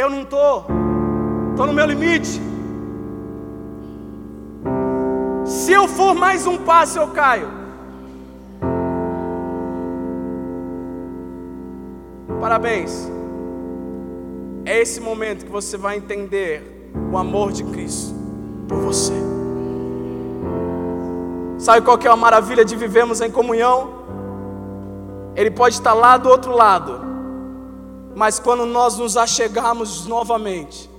Eu 0.00 0.10
não 0.10 0.22
estou, 0.22 0.66
estou 1.50 1.66
no 1.66 1.72
meu 1.72 1.86
limite. 1.86 2.40
Se 5.44 5.72
eu 5.72 5.86
for 5.86 6.14
mais 6.14 6.46
um 6.46 6.56
passo, 6.58 6.98
eu 6.98 7.08
caio. 7.08 7.48
Parabéns. 12.40 13.10
É 14.64 14.78
esse 14.80 15.00
momento 15.00 15.44
que 15.44 15.52
você 15.52 15.76
vai 15.76 15.96
entender 15.96 16.90
o 17.12 17.18
amor 17.18 17.52
de 17.52 17.64
Cristo 17.64 18.14
por 18.68 18.78
você. 18.78 19.12
Sabe 21.58 21.84
qual 21.84 21.98
que 21.98 22.08
é 22.08 22.10
a 22.10 22.16
maravilha 22.16 22.64
de 22.64 22.74
vivermos 22.74 23.20
em 23.20 23.30
comunhão? 23.30 24.00
Ele 25.36 25.50
pode 25.50 25.74
estar 25.74 25.92
lá 25.92 26.16
do 26.16 26.28
outro 26.28 26.52
lado, 26.52 27.09
mas 28.14 28.38
quando 28.38 28.66
nós 28.66 28.98
nos 28.98 29.16
achegarmos 29.16 30.06
novamente, 30.06 30.90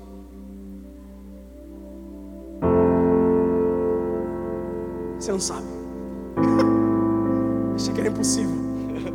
você 5.19 5.31
não 5.31 5.39
sabe. 5.39 5.67
Achei 7.75 7.93
que 7.93 7.99
era 7.99 8.09
impossível. 8.09 8.55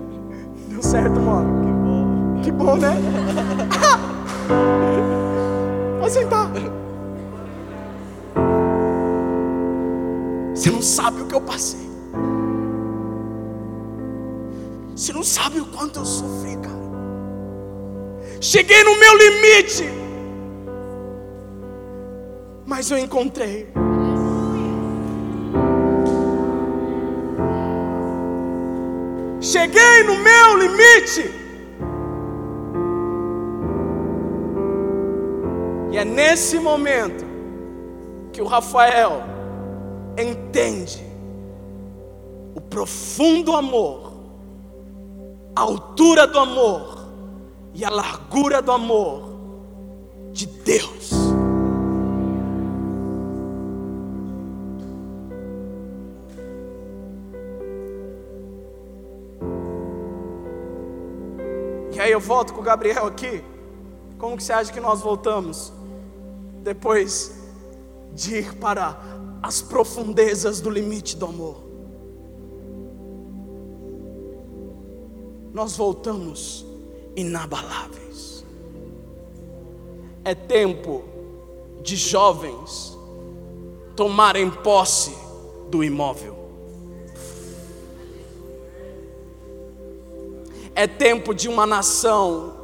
Deu 0.69 0.83
certo, 0.83 1.19
mano. 1.21 1.65
Que 1.65 1.73
bom. 1.73 2.43
Que 2.43 2.53
bom, 2.53 2.77
né? 2.77 2.97
Pode 6.01 6.13
sentar. 6.13 6.51
Você 10.55 10.71
não 10.71 10.83
sabe 10.83 11.23
o 11.23 11.27
que 11.27 11.35
eu 11.35 11.41
passei. 11.41 11.87
Você 14.95 15.13
não 15.13 15.23
sabe 15.23 15.61
o 15.61 15.67
quanto 15.67 16.01
eu 16.01 16.05
sofri, 16.05 16.57
cara. 16.57 16.86
Cheguei 18.41 18.85
no 18.85 18.99
meu 18.99 19.17
limite. 19.17 19.85
Mas 22.67 22.91
eu 22.91 22.99
encontrei. 22.99 23.69
Cheguei 29.41 30.03
no 30.03 30.17
meu 30.17 30.57
limite. 30.59 31.31
E 35.93 35.99
é 35.99 36.05
nesse 36.05 36.59
momento 36.59 37.25
que 38.33 38.43
o 38.43 38.47
Rafael 38.47 39.23
entende 40.19 41.03
o 42.55 42.61
profundo 42.61 43.55
amor, 43.55 44.13
a 45.55 45.63
altura 45.63 46.27
do 46.27 46.39
amor 46.39 46.96
e 47.77 47.85
a 47.85 47.91
largura 47.91 48.63
do 48.63 48.73
amor 48.73 49.37
de 50.33 50.47
Deus. 50.47 51.11
E 61.93 62.01
aí 62.01 62.11
eu 62.11 62.19
volto 62.19 62.55
com 62.55 62.61
o 62.61 62.65
Gabriel 62.65 63.05
aqui. 63.05 63.45
Como 64.17 64.39
que 64.39 64.43
você 64.43 64.55
acha 64.55 64.73
que 64.73 64.81
nós 64.81 65.03
voltamos? 65.03 65.71
Depois 66.63 67.39
de 68.15 68.39
ir 68.39 68.55
para 68.55 68.99
as 69.43 69.61
profundezas 69.61 70.63
do 70.63 70.71
limite 70.71 71.15
do 71.15 71.27
amor. 71.27 71.63
Nós 75.53 75.77
voltamos 75.77 76.66
inabaláveis. 77.17 78.45
É 80.25 80.35
tempo 80.35 81.03
de 81.83 81.97
jovens 81.97 82.97
tomarem 83.97 84.51
posse 84.51 85.17
do 85.71 85.83
imóvel. 85.83 86.37
É 90.75 90.87
tempo 90.87 91.35
de 91.35 91.49
uma 91.49 91.67
nação 91.67 92.55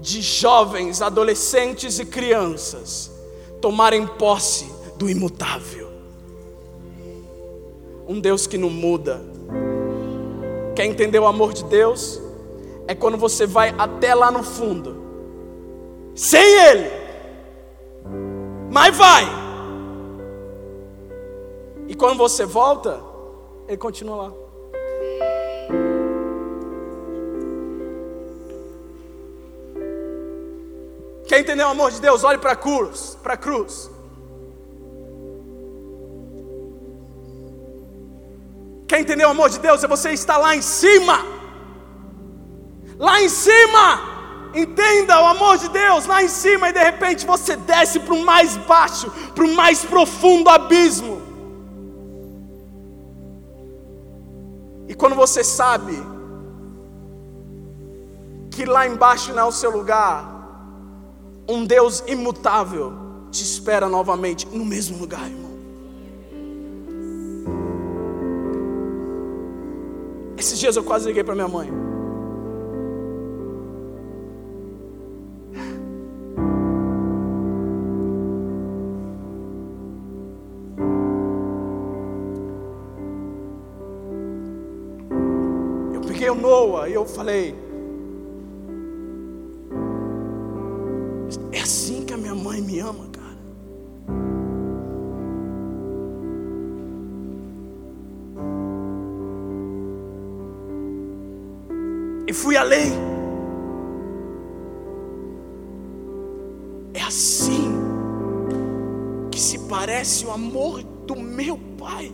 de 0.00 0.22
jovens, 0.22 1.02
adolescentes 1.02 1.98
e 1.98 2.06
crianças 2.06 3.10
tomarem 3.60 4.06
posse 4.06 4.70
do 4.96 5.10
imutável. 5.10 5.90
Um 8.06 8.20
Deus 8.20 8.46
que 8.46 8.56
não 8.56 8.70
muda. 8.70 9.20
Quer 10.76 10.86
entender 10.86 11.18
o 11.18 11.26
amor 11.26 11.52
de 11.52 11.64
Deus? 11.64 12.21
É 12.86 12.94
quando 12.94 13.16
você 13.16 13.46
vai 13.46 13.74
até 13.78 14.14
lá 14.14 14.30
no 14.30 14.42
fundo, 14.42 15.02
sem 16.14 16.42
Ele, 16.68 16.90
Mas 18.70 18.96
vai. 18.96 19.42
E 21.88 21.94
quando 21.94 22.16
você 22.16 22.46
volta, 22.46 23.02
ele 23.68 23.76
continua 23.76 24.16
lá. 24.16 24.32
Quer 31.26 31.40
entender 31.40 31.62
o 31.64 31.68
amor 31.68 31.90
de 31.90 32.00
Deus? 32.00 32.24
Olhe 32.24 32.38
para 32.38 32.52
a 32.52 32.56
cruz, 32.56 33.18
para 33.22 33.34
a 33.34 33.36
cruz. 33.36 33.90
Quer 38.86 39.00
entender 39.00 39.24
o 39.24 39.30
amor 39.30 39.48
de 39.48 39.58
Deus? 39.58 39.82
É 39.82 39.88
você 39.88 40.10
estar 40.10 40.36
lá 40.36 40.54
em 40.54 40.60
cima. 40.62 41.41
Lá 43.02 43.20
em 43.20 43.28
cima. 43.28 44.00
Entenda 44.54 45.20
o 45.20 45.26
amor 45.26 45.58
de 45.58 45.68
Deus 45.68 46.06
lá 46.06 46.22
em 46.22 46.28
cima 46.28 46.68
e 46.68 46.72
de 46.72 46.78
repente 46.78 47.26
você 47.26 47.56
desce 47.56 47.98
para 47.98 48.14
o 48.14 48.22
mais 48.22 48.56
baixo, 48.58 49.10
para 49.34 49.44
o 49.44 49.54
mais 49.54 49.84
profundo 49.84 50.48
abismo. 50.48 51.20
E 54.86 54.94
quando 54.94 55.16
você 55.16 55.42
sabe 55.42 55.94
que 58.50 58.66
lá 58.66 58.86
embaixo 58.86 59.32
não 59.32 59.44
é 59.44 59.44
o 59.46 59.52
seu 59.52 59.70
lugar, 59.70 60.22
um 61.48 61.64
Deus 61.64 62.04
imutável 62.06 62.92
te 63.30 63.42
espera 63.42 63.88
novamente 63.88 64.46
no 64.46 64.66
mesmo 64.66 64.98
lugar, 64.98 65.24
irmão. 65.26 65.50
Esses 70.36 70.58
dias 70.58 70.76
eu 70.76 70.84
quase 70.84 71.06
liguei 71.06 71.24
para 71.24 71.34
minha 71.34 71.48
mãe. 71.48 71.91
Eu 86.32 86.36
peguei 86.36 86.48
o 86.48 86.50
Noah 86.50 86.88
e 86.88 86.94
eu 86.94 87.04
falei, 87.04 87.54
me 92.72 92.80
ama, 92.80 93.06
cara. 93.12 93.36
E 102.26 102.32
fui 102.32 102.56
além. 102.56 102.92
É 106.94 107.02
assim 107.02 107.74
que 109.30 109.38
se 109.38 109.58
parece 109.68 110.24
o 110.24 110.30
amor 110.30 110.82
do 110.82 111.16
meu 111.16 111.58
Pai 111.78 112.12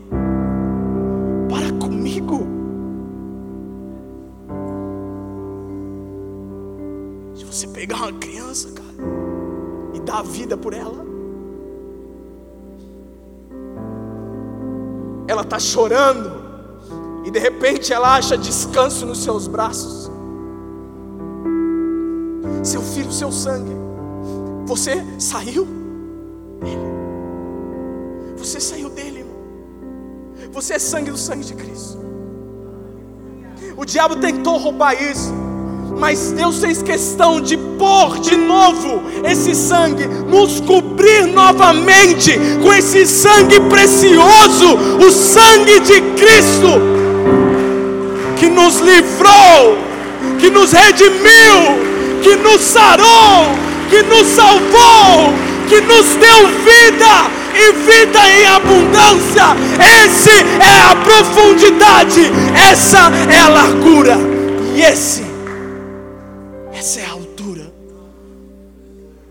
a 10.19 10.23
vida 10.23 10.57
por 10.57 10.73
ela. 10.73 11.07
Ela 15.27 15.43
está 15.43 15.59
chorando 15.59 16.33
e 17.25 17.31
de 17.31 17.39
repente 17.39 17.93
ela 17.93 18.17
acha 18.17 18.37
descanso 18.37 19.07
nos 19.07 19.23
seus 19.23 19.47
braços. 19.47 20.11
Seu 22.63 22.83
filho, 22.83 23.13
seu 23.13 23.31
sangue, 23.31 23.73
você 24.67 25.05
saiu. 25.19 25.67
Você 28.37 28.61
saiu 28.61 28.89
dele, 28.89 29.21
irmão. 29.21 29.37
Você 30.53 30.75
é 30.75 30.79
sangue 30.79 31.11
do 31.11 31.19
sangue 31.19 31.45
de 31.45 31.55
Cristo. 31.55 31.99
O 33.77 33.85
diabo 33.85 34.17
tentou 34.17 34.57
roubar 34.57 34.95
isso 34.95 35.48
mas 35.97 36.33
Deus 36.33 36.59
fez 36.59 36.83
questão 36.83 37.41
de 37.41 37.57
pôr 37.57 38.19
de 38.21 38.37
novo 38.37 39.03
esse 39.25 39.55
sangue, 39.55 40.07
nos 40.07 40.61
cobrir 40.61 41.27
novamente 41.27 42.39
com 42.63 42.73
esse 42.73 43.07
sangue 43.07 43.61
precioso, 43.61 44.77
o 45.05 45.11
sangue 45.11 45.81
de 45.81 46.01
Cristo, 46.17 46.81
que 48.37 48.49
nos 48.49 48.79
livrou, 48.81 49.79
que 50.39 50.51
nos 50.51 50.73
redimiu, 50.73 51.89
que 52.23 52.37
nos 52.37 52.61
sarou, 52.61 53.47
que 53.91 54.03
nos 54.03 54.27
salvou, 54.29 55.33
que 55.69 55.81
nos 55.81 56.07
deu 56.07 56.49
vida 56.49 57.39
e 57.55 57.73
vida 57.73 58.21
em 58.29 58.47
abundância. 58.47 59.57
Esse 60.05 60.31
é 60.31 60.91
a 60.91 60.97
profundidade, 60.97 62.31
essa 62.71 63.11
é 63.31 63.41
a 63.41 63.49
largura, 63.49 64.17
e 64.75 64.83
esse 64.83 65.28
essa 66.89 67.01
é 67.01 67.05
a 67.05 67.11
altura 67.11 67.71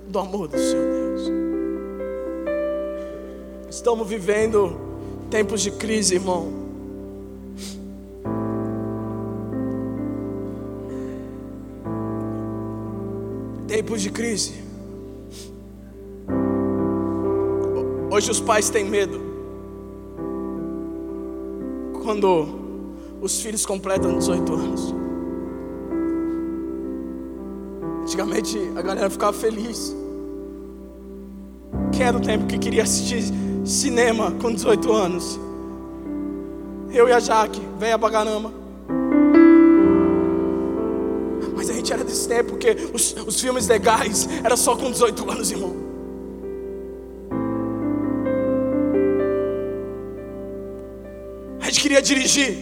do 0.08 0.20
amor 0.20 0.48
do 0.48 0.60
seu 0.60 0.80
Deus. 0.80 1.22
Estamos 3.68 4.08
vivendo 4.08 4.80
tempos 5.32 5.62
de 5.62 5.72
crise, 5.72 6.14
irmão. 6.14 6.54
Tempos 13.68 14.04
de 14.04 14.12
crise. 14.12 14.54
Hoje 18.12 18.30
os 18.30 18.40
pais 18.40 18.70
têm 18.70 18.86
medo. 18.86 19.20
Quando 22.04 22.50
os 23.20 23.42
filhos 23.42 23.66
completam 23.66 24.16
18 24.16 24.54
anos. 24.54 25.07
Antigamente 28.08 28.58
a 28.74 28.82
galera 28.82 29.10
ficava 29.10 29.34
feliz. 29.34 29.94
Quem 31.92 32.06
era 32.06 32.16
o 32.16 32.22
tempo 32.22 32.48
que 32.48 32.58
queria 32.58 32.84
assistir 32.84 33.22
cinema 33.66 34.32
com 34.42 34.54
18 34.54 34.94
anos? 34.94 35.38
Eu 36.90 37.10
e 37.10 37.12
a 37.12 37.20
Jaque, 37.20 37.60
velha 37.78 37.98
bagarama. 37.98 38.54
Mas 41.54 41.70
a 41.70 41.74
gente 41.74 41.92
era 41.92 42.06
desse 42.06 42.30
tempo 42.30 42.52
porque 42.52 42.78
os, 42.94 43.14
os 43.28 43.42
filmes 43.42 43.68
legais 43.68 44.30
era 44.42 44.56
só 44.56 44.78
com 44.78 44.90
18 44.90 45.30
anos, 45.30 45.52
irmão. 45.52 45.76
A 51.60 51.66
gente 51.66 51.82
queria 51.82 52.02
dirigir. 52.02 52.58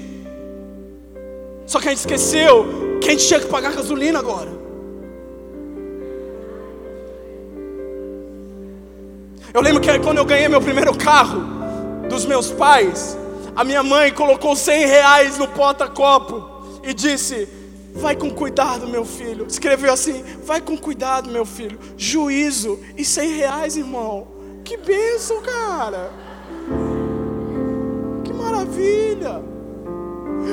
Só 1.67 1.79
que 1.79 1.87
a 1.87 1.91
gente 1.91 1.99
esqueceu 1.99 2.65
que 2.99 3.09
a 3.09 3.11
gente 3.11 3.27
tinha 3.27 3.39
que 3.39 3.45
pagar 3.45 3.75
gasolina 3.75 4.17
agora. 4.17 4.54
Eu 9.55 9.61
lembro 9.61 9.81
que 9.81 9.99
quando 9.99 10.17
eu 10.17 10.25
ganhei 10.25 10.49
meu 10.49 10.59
primeiro 10.59 10.93
carro 10.93 11.41
dos 12.09 12.25
meus 12.25 12.51
pais, 12.51 13.17
a 13.55 13.63
minha 13.63 13.81
mãe 13.81 14.11
colocou 14.11 14.53
100 14.53 14.85
reais 14.85 15.37
no 15.37 15.47
porta-copo 15.47 16.81
e 16.83 16.93
disse: 16.93 17.47
Vai 17.93 18.17
com 18.17 18.29
cuidado, 18.29 18.85
meu 18.85 19.05
filho. 19.05 19.45
Escreveu 19.47 19.93
assim: 19.93 20.25
Vai 20.43 20.59
com 20.59 20.77
cuidado, 20.77 21.31
meu 21.31 21.45
filho. 21.45 21.79
Juízo 21.95 22.81
e 22.97 23.05
100 23.05 23.29
reais, 23.37 23.77
irmão. 23.77 24.27
Que 24.65 24.75
bênção, 24.75 25.41
cara. 25.41 26.11
Que 28.25 28.33
maravilha. 28.33 29.41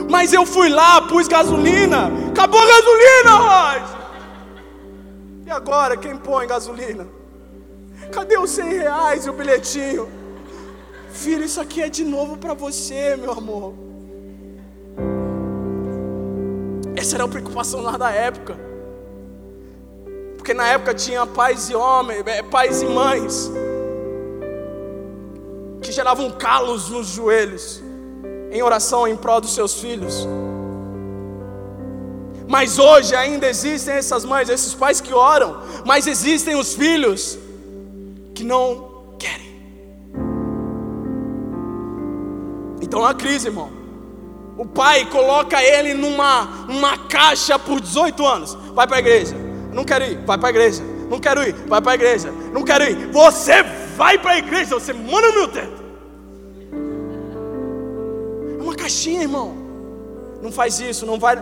Mas 0.08 0.32
eu 0.32 0.46
fui 0.46 0.68
lá, 0.68 1.02
pus 1.02 1.26
gasolina. 1.26 2.08
Acabou 2.28 2.60
a 2.60 2.66
gasolina, 2.66 3.80
Roger. 3.80 3.96
E 5.44 5.50
agora, 5.50 5.96
quem 5.96 6.16
põe 6.16 6.46
gasolina? 6.46 7.21
Cadê 8.12 8.38
os 8.38 8.50
100 8.50 8.68
reais 8.68 9.26
e 9.26 9.30
o 9.30 9.32
bilhetinho? 9.32 10.08
Filho, 11.12 11.44
isso 11.44 11.60
aqui 11.60 11.80
é 11.82 11.88
de 11.88 12.04
novo 12.04 12.36
para 12.36 12.54
você, 12.54 13.16
meu 13.16 13.32
amor. 13.32 13.74
Essa 16.94 17.16
era 17.16 17.24
a 17.24 17.28
preocupação 17.28 17.80
lá 17.80 17.96
da 17.96 18.10
época. 18.10 18.56
Porque 20.36 20.52
na 20.52 20.68
época 20.68 20.94
tinha 20.94 21.26
pais 21.26 21.70
e 21.70 21.74
homens, 21.74 22.22
é, 22.26 22.42
pais 22.42 22.82
e 22.82 22.86
mães 22.86 23.50
que 25.82 25.90
geravam 25.90 26.30
calos 26.30 26.90
nos 26.90 27.08
joelhos 27.08 27.82
em 28.50 28.62
oração 28.62 29.06
em 29.08 29.16
prol 29.16 29.40
dos 29.40 29.54
seus 29.54 29.74
filhos. 29.80 30.26
Mas 32.46 32.78
hoje 32.78 33.14
ainda 33.14 33.48
existem 33.48 33.94
essas 33.94 34.24
mães, 34.24 34.48
esses 34.48 34.74
pais 34.74 35.00
que 35.00 35.14
oram, 35.14 35.56
mas 35.86 36.06
existem 36.06 36.54
os 36.54 36.74
filhos 36.74 37.38
que 38.42 38.44
não 38.44 39.14
querem. 39.18 39.52
Então 42.82 43.04
a 43.04 43.14
crise, 43.14 43.46
irmão. 43.46 43.70
O 44.58 44.66
pai 44.66 45.06
coloca 45.06 45.62
ele 45.62 45.94
numa 45.94 46.66
uma 46.68 46.98
caixa 47.06 47.58
por 47.58 47.80
18 47.80 48.26
anos. 48.26 48.54
Vai 48.74 48.86
para 48.86 48.96
a 48.96 48.98
igreja. 48.98 49.36
Não 49.72 49.84
quero 49.84 50.04
ir. 50.04 50.18
Vai 50.26 50.36
para 50.36 50.48
a 50.48 50.50
igreja. 50.50 50.82
Não 51.08 51.20
quero 51.20 51.42
ir. 51.48 51.54
Vai 51.68 51.80
para 51.80 51.92
a 51.92 51.94
igreja. 51.94 52.32
Não 52.52 52.64
quero 52.64 52.84
ir. 52.84 53.12
Você 53.12 53.62
vai 53.96 54.18
para 54.18 54.32
a 54.32 54.38
igreja, 54.38 54.74
você 54.74 54.92
mora 54.92 55.28
no 55.28 55.34
meu 55.34 55.48
teto. 55.48 55.82
É 58.58 58.62
uma 58.62 58.74
caixinha, 58.74 59.22
irmão. 59.22 59.54
Não 60.42 60.50
faz 60.50 60.80
isso, 60.80 61.06
não 61.06 61.18
vai. 61.18 61.36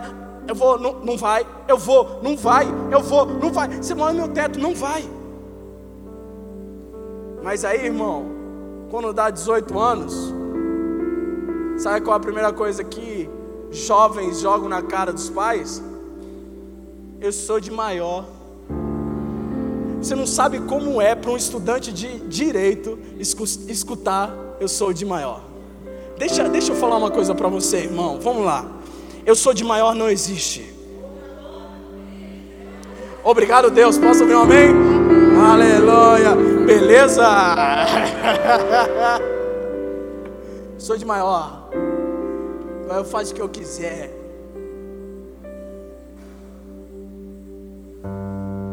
Eu 0.47 0.53
vou, 0.53 0.79
não, 0.79 0.99
não 0.99 1.17
vai. 1.17 1.45
Eu 1.67 1.77
vou, 1.77 2.19
não 2.21 2.37
vai. 2.37 2.67
Eu 2.91 3.01
vou, 3.01 3.25
não 3.25 3.51
vai. 3.51 3.67
Você 3.69 3.95
mora 3.95 4.13
no 4.13 4.19
meu 4.19 4.27
teto, 4.29 4.59
não 4.59 4.75
vai. 4.75 5.03
Mas 7.41 7.65
aí, 7.65 7.85
irmão, 7.85 8.25
quando 8.89 9.11
dá 9.13 9.29
18 9.29 9.79
anos, 9.79 10.33
sabe 11.77 12.01
qual 12.01 12.15
a 12.15 12.19
primeira 12.19 12.53
coisa 12.53 12.83
que 12.83 13.29
jovens 13.71 14.39
jogam 14.39 14.69
na 14.69 14.81
cara 14.81 15.11
dos 15.11 15.29
pais? 15.29 15.81
Eu 17.19 17.31
sou 17.31 17.59
de 17.59 17.71
maior. 17.71 18.25
Você 20.01 20.15
não 20.15 20.25
sabe 20.25 20.59
como 20.61 21.01
é 21.01 21.13
para 21.13 21.31
um 21.31 21.37
estudante 21.37 21.91
de 21.91 22.19
direito 22.21 22.97
escutar 23.19 24.33
eu 24.59 24.67
sou 24.67 24.93
de 24.93 25.03
maior. 25.05 25.41
Deixa, 26.17 26.47
deixa 26.47 26.71
eu 26.71 26.75
falar 26.75 26.97
uma 26.97 27.09
coisa 27.09 27.33
para 27.33 27.47
você, 27.47 27.77
irmão. 27.77 28.19
Vamos 28.21 28.45
lá. 28.45 28.63
Eu 29.25 29.35
sou 29.35 29.55
de 29.55 29.63
maior 29.63 29.95
não 29.95 30.07
existe. 30.07 30.71
Obrigado, 33.23 33.71
Deus. 33.71 33.97
Posso 33.97 34.21
ouvir 34.21 34.35
um 34.35 34.41
amém? 34.41 34.69
Aleluia. 35.43 36.50
Beleza? 36.65 37.23
sou 40.77 40.97
de 40.97 41.05
maior. 41.05 41.69
Agora 42.83 42.99
eu 42.99 43.05
faço 43.05 43.31
o 43.31 43.35
que 43.35 43.41
eu 43.41 43.49
quiser. 43.49 44.11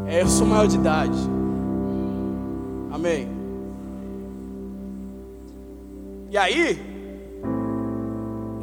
É, 0.07 0.21
eu 0.21 0.27
sou 0.27 0.47
maior 0.47 0.67
de 0.67 0.75
idade. 0.75 1.17
Amém. 2.91 3.29
E 6.31 6.37
aí, 6.37 6.79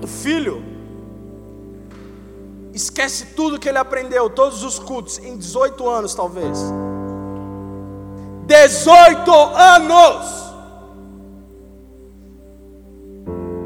o 0.03 0.07
filho 0.07 0.63
esquece 2.75 3.27
tudo 3.35 3.59
que 3.59 3.69
ele 3.69 3.79
aprendeu, 3.79 4.29
todos 4.29 4.63
os 4.63 4.79
cultos, 4.79 5.19
em 5.19 5.37
18 5.37 5.89
anos 5.89 6.15
talvez. 6.15 6.59
18 8.47 9.31
anos! 9.31 10.37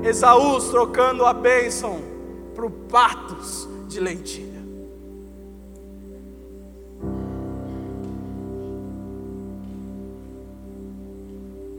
Esaú 0.02 0.58
trocando 0.70 1.26
a 1.26 1.32
bênção 1.34 2.00
por 2.54 2.70
patos 2.70 3.68
de 3.86 4.00
lentilha. 4.00 4.60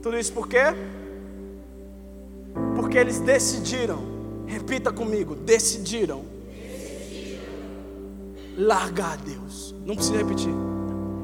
Tudo 0.00 0.18
isso 0.18 0.32
por 0.32 0.48
quê? 0.48 0.64
Porque 2.76 2.98
eles 2.98 3.18
decidiram, 3.20 3.98
repita 4.46 4.92
comigo, 4.92 5.34
decidiram, 5.34 6.24
decidiram. 6.48 7.42
largar 8.56 9.16
Deus. 9.16 9.74
Não 9.84 9.96
precisa 9.96 10.18
repetir. 10.18 10.52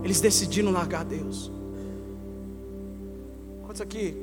Eles 0.03 0.21
decidiram 0.21 0.73
largar 0.73 1.05
Deus. 1.05 1.58
Quantos 3.79 3.81
aqui? 3.81 4.21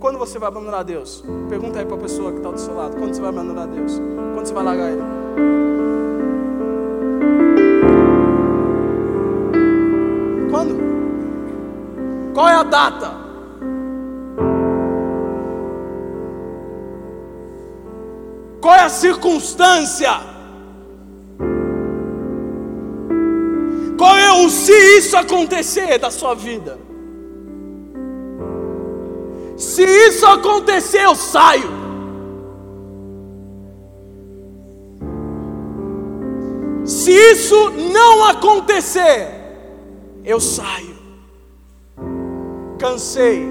Quando 0.00 0.18
você 0.18 0.38
vai 0.38 0.48
abandonar 0.48 0.84
Deus? 0.84 1.24
Pergunta 1.48 1.78
aí 1.78 1.86
para 1.86 1.96
a 1.96 2.00
pessoa 2.00 2.30
que 2.30 2.38
está 2.38 2.50
do 2.50 2.60
seu 2.60 2.74
lado. 2.74 2.96
Quando 2.96 3.14
você 3.14 3.20
vai 3.20 3.30
abandonar 3.30 3.66
Deus? 3.66 3.98
Quando 4.34 4.46
você 4.46 4.52
vai 4.52 4.64
largar 4.64 4.90
Ele? 4.90 5.02
Quando? 10.50 10.78
Qual 12.34 12.48
é 12.48 12.54
a 12.54 12.62
data? 12.62 13.14
Qual 18.60 18.74
é 18.74 18.82
a 18.82 18.88
circunstância? 18.90 20.10
Qual 23.96 24.16
é 24.16 24.44
o 24.44 24.50
se 24.50 24.72
isso 24.98 25.16
acontecer 25.16 25.98
da 25.98 26.10
sua 26.10 26.34
vida? 26.34 26.87
Se 29.58 29.82
isso 29.82 30.24
acontecer, 30.24 31.02
eu 31.02 31.14
saio. 31.14 31.68
Se 36.84 37.10
isso 37.10 37.70
não 37.70 38.24
acontecer, 38.24 39.28
eu 40.24 40.40
saio. 40.40 40.96
Cansei. 42.78 43.46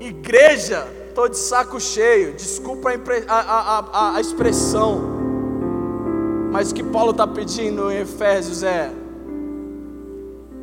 Igreja 0.00 0.88
Estou 1.14 1.28
de 1.28 1.38
saco 1.38 1.78
cheio. 1.78 2.32
Desculpa 2.34 2.90
a, 2.90 3.34
a, 3.38 3.78
a, 3.78 4.16
a 4.16 4.20
expressão. 4.20 5.00
Mas 6.50 6.72
o 6.72 6.74
que 6.74 6.82
Paulo 6.82 7.12
está 7.12 7.24
pedindo 7.24 7.88
em 7.88 7.98
Efésios 7.98 8.64
é: 8.64 8.90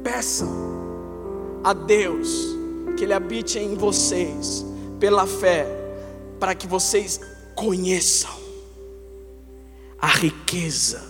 peçam 0.04 0.50
a 1.64 1.72
Deus 1.72 2.54
que 2.92 3.04
Ele 3.04 3.14
habite 3.14 3.60
em 3.60 3.76
vocês 3.76 4.66
pela 5.00 5.26
fé, 5.26 5.66
para 6.40 6.56
que 6.56 6.68
vocês 6.68 7.20
conheçam 7.56 8.32
a 10.00 10.08
riqueza 10.08 11.02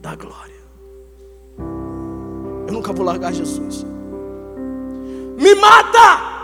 da 0.00 0.14
glória. 0.14 0.54
Eu 2.66 2.72
nunca 2.72 2.92
vou 2.92 3.04
largar 3.04 3.32
Jesus. 3.32 3.84
Me 5.36 5.54
mata! 5.54 6.36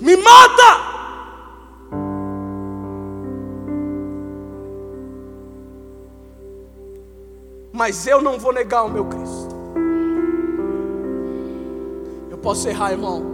me 0.00 0.16
mata. 0.16 0.57
Mas 7.88 8.06
eu 8.06 8.20
não 8.20 8.38
vou 8.38 8.52
negar 8.52 8.84
o 8.84 8.90
meu 8.90 9.06
Cristo. 9.06 9.56
Eu 12.30 12.36
posso 12.36 12.68
errar, 12.68 12.92
irmão. 12.92 13.24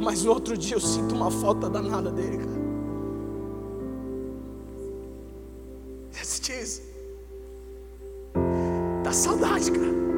Mas 0.00 0.22
no 0.22 0.30
outro 0.30 0.56
dia 0.56 0.76
eu 0.76 0.80
sinto 0.80 1.12
uma 1.16 1.32
falta 1.32 1.68
danada 1.68 2.12
dele, 2.12 2.38
cara. 2.38 2.60
Você 6.12 6.40
diz. 6.40 6.82
Dá 9.02 9.12
saudade, 9.12 9.72
cara. 9.72 10.09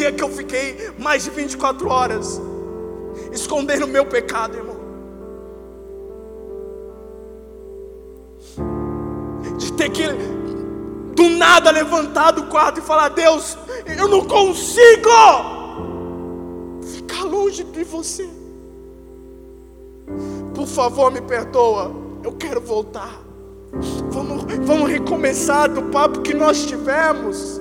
Dia 0.00 0.12
que 0.12 0.22
eu 0.24 0.30
fiquei 0.30 0.90
mais 0.98 1.24
de 1.24 1.30
24 1.30 1.88
horas 1.90 2.40
escondendo 3.32 3.84
o 3.84 3.88
meu 3.88 4.06
pecado, 4.06 4.56
irmão. 4.56 4.80
De 9.58 9.72
ter 9.74 9.90
que 9.90 10.04
do 11.14 11.28
nada 11.36 11.70
levantar 11.70 12.30
do 12.30 12.44
quarto 12.44 12.80
e 12.80 12.82
falar: 12.82 13.10
Deus, 13.10 13.58
eu 13.98 14.08
não 14.08 14.24
consigo 14.24 15.10
ficar 16.82 17.24
longe 17.24 17.62
de 17.62 17.84
você. 17.84 18.28
Por 20.54 20.66
favor, 20.66 21.10
me 21.12 21.20
perdoa. 21.20 21.92
Eu 22.24 22.32
quero 22.32 22.60
voltar. 22.60 23.20
Vamos, 24.10 24.44
vamos 24.64 24.90
recomeçar 24.90 25.68
do 25.70 25.82
papo 25.90 26.22
que 26.22 26.32
nós 26.32 26.64
tivemos. 26.64 27.59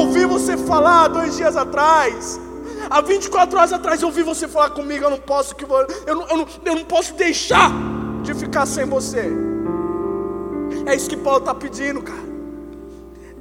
Ouvi 0.00 0.24
você 0.24 0.56
falar 0.56 1.08
dois 1.08 1.36
dias 1.36 1.56
atrás. 1.56 2.40
Há 2.88 3.00
24 3.00 3.58
horas 3.58 3.72
atrás 3.72 4.02
eu 4.02 4.08
ouvi 4.08 4.22
você 4.22 4.48
falar 4.48 4.70
comigo. 4.70 5.04
Eu 5.04 5.10
não 5.10 5.18
posso 5.18 5.54
que 5.54 5.64
eu 5.64 5.68
não, 5.68 6.26
eu 6.30 6.36
não, 6.36 6.46
eu 6.64 6.74
não 6.76 6.84
posso 6.84 7.14
deixar 7.14 7.70
de 8.22 8.34
ficar 8.34 8.66
sem 8.66 8.84
você. 8.84 9.30
É 10.86 10.94
isso 10.94 11.08
que 11.08 11.16
Paulo 11.16 11.40
está 11.40 11.54
pedindo, 11.54 12.02
cara. 12.02 12.30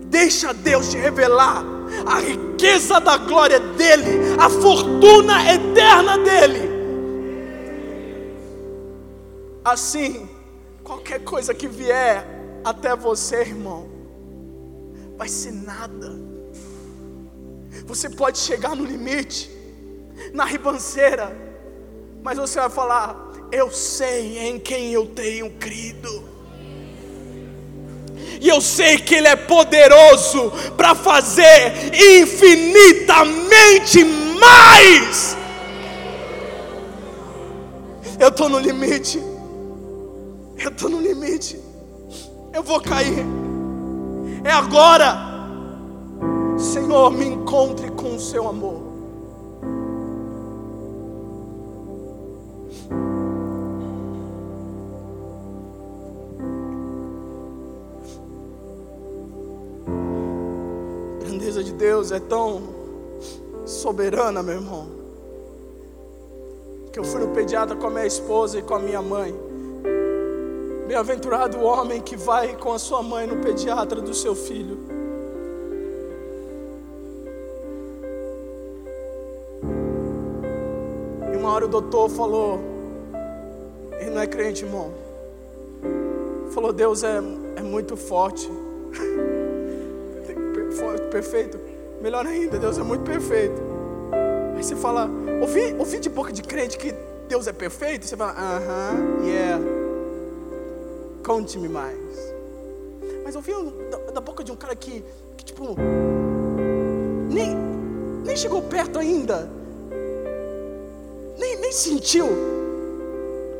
Deixa 0.05 0.53
Deus 0.53 0.89
te 0.89 0.97
revelar 0.97 1.63
a 2.05 2.19
riqueza 2.19 2.99
da 2.99 3.17
glória 3.17 3.59
dele, 3.59 4.35
a 4.39 4.49
fortuna 4.49 5.35
eterna 5.53 6.17
dele. 6.17 6.69
Assim, 9.63 10.27
Qualquer 10.89 11.23
coisa 11.23 11.53
que 11.53 11.67
vier 11.67 12.25
até 12.65 12.95
você, 12.95 13.41
irmão, 13.41 13.87
vai 15.15 15.29
ser 15.29 15.51
nada. 15.51 16.28
Você 17.89 18.07
pode 18.07 18.37
chegar 18.37 18.75
no 18.75 18.85
limite, 18.85 19.49
na 20.31 20.45
ribanceira, 20.45 21.35
mas 22.21 22.37
você 22.37 22.59
vai 22.59 22.69
falar: 22.69 23.17
Eu 23.51 23.71
sei 23.71 24.37
em 24.47 24.59
quem 24.59 24.93
eu 24.93 25.07
tenho 25.07 25.49
crido. 25.53 26.29
E 28.39 28.47
eu 28.47 28.61
sei 28.61 28.99
que 28.99 29.15
Ele 29.15 29.27
é 29.27 29.35
poderoso 29.35 30.51
para 30.77 30.93
fazer 30.93 31.91
infinitamente 32.21 34.03
mais. 34.39 35.35
Eu 38.19 38.29
estou 38.29 38.49
no 38.49 38.59
limite. 38.59 39.17
Eu 40.59 40.69
estou 40.69 40.89
no 40.89 41.01
limite. 41.01 41.59
Eu 42.53 42.61
vou 42.61 42.79
cair. 42.79 43.25
É 44.43 44.51
agora. 44.51 45.28
Senhor, 46.59 47.09
me 47.09 47.25
encontre 47.25 47.89
com 47.91 48.15
o 48.15 48.19
seu 48.19 48.45
amor. 48.45 48.81
A 61.17 61.23
grandeza 61.23 61.63
de 61.63 61.71
Deus 61.71 62.11
é 62.11 62.19
tão 62.19 62.61
soberana, 63.65 64.43
meu 64.43 64.55
irmão, 64.55 64.87
que 66.91 66.99
eu 66.99 67.05
fui 67.05 67.21
no 67.21 67.29
pediatra 67.29 67.75
com 67.75 67.87
a 67.87 67.89
minha 67.89 68.05
esposa 68.05 68.59
e 68.59 68.61
com 68.61 68.75
a 68.75 68.79
minha 68.79 69.01
mãe. 69.01 69.33
Bem-aventurado 70.87 71.57
o 71.57 71.63
homem 71.63 72.01
que 72.01 72.17
vai 72.17 72.57
com 72.57 72.73
a 72.73 72.79
sua 72.79 73.01
mãe 73.01 73.25
no 73.25 73.37
pediatra 73.37 74.01
do 74.01 74.13
seu 74.13 74.35
filho. 74.35 74.78
Uma 81.39 81.53
hora 81.53 81.65
o 81.65 81.67
doutor 81.69 82.09
falou, 82.09 82.59
ele 83.99 84.11
não 84.11 84.21
é 84.21 84.27
crente, 84.27 84.65
irmão. 84.65 84.93
Falou, 86.51 86.73
Deus 86.73 87.03
é, 87.03 87.17
é 87.55 87.61
muito 87.61 87.95
forte. 87.95 88.49
perfeito. 91.09 91.59
Melhor 92.01 92.25
ainda, 92.25 92.59
Deus 92.59 92.77
é 92.77 92.83
muito 92.83 93.03
perfeito. 93.03 93.61
Aí 94.55 94.63
você 94.63 94.75
fala, 94.75 95.09
ouvi, 95.41 95.73
ouvi 95.77 95.99
de 95.99 96.09
boca 96.09 96.31
de 96.31 96.41
crente 96.41 96.77
que 96.77 96.93
Deus 97.27 97.47
é 97.47 97.53
perfeito? 97.53 98.05
Você 98.05 98.15
fala, 98.15 98.31
aham, 98.31 98.93
uh 98.93 99.21
-huh, 99.21 99.25
yeah. 99.25 99.63
Conte-me 101.25 101.69
mais. 101.69 102.33
Mas 103.23 103.35
ouvi 103.35 103.53
da, 103.91 103.97
da, 104.11 104.21
boca 104.21 104.43
de 104.43 104.51
um 104.51 104.55
cara 104.55 104.75
que, 104.75 105.03
que 105.37 105.45
tipo, 105.45 105.75
nem, 107.29 107.55
nem 108.25 108.35
chegou 108.35 108.61
perto 108.61 108.97
ainda 108.99 109.58
nem, 111.69 111.71
sentiu 111.71 112.27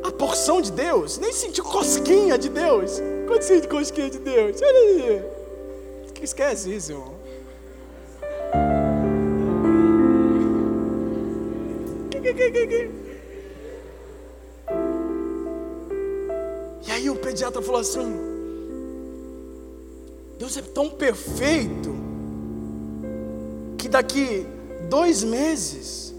a 0.02 0.10
porção 0.10 0.60
de 0.60 0.72
Deus, 0.72 1.16
nem 1.18 1.32
sentiu 1.32 1.62
cosquinha 1.62 2.36
de 2.36 2.48
Deus. 2.48 3.00
Quando 3.28 3.42
sente 3.42 3.68
cosquinha 3.68 4.10
de 4.10 4.18
Deus? 4.18 4.60
Olha 4.60 4.78
aí. 4.80 5.24
Esquece 6.20 6.74
isso, 6.74 6.90
irmão. 6.92 7.14
E 16.86 16.90
aí 16.90 17.08
o 17.08 17.16
pediatra 17.16 17.62
falou 17.62 17.80
assim: 17.80 18.12
Deus 20.36 20.56
é 20.56 20.62
tão 20.62 20.90
perfeito 20.90 21.94
que 23.78 23.88
daqui 23.88 24.44
dois 24.88 25.22
meses 25.22 26.09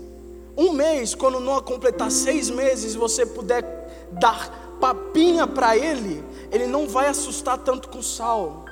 um 0.62 0.74
mês, 0.74 1.16
quando 1.16 1.40
não 1.40 1.60
completar 1.62 2.12
seis 2.12 2.50
meses, 2.50 2.94
você 2.94 3.26
puder 3.26 4.08
dar 4.12 4.78
papinha 4.80 5.48
para 5.48 5.76
ele, 5.76 6.24
ele 6.52 6.68
não 6.68 6.88
vai 6.88 7.08
assustar 7.08 7.58
tanto 7.58 7.90
com 7.90 8.02
sal. 8.02 8.66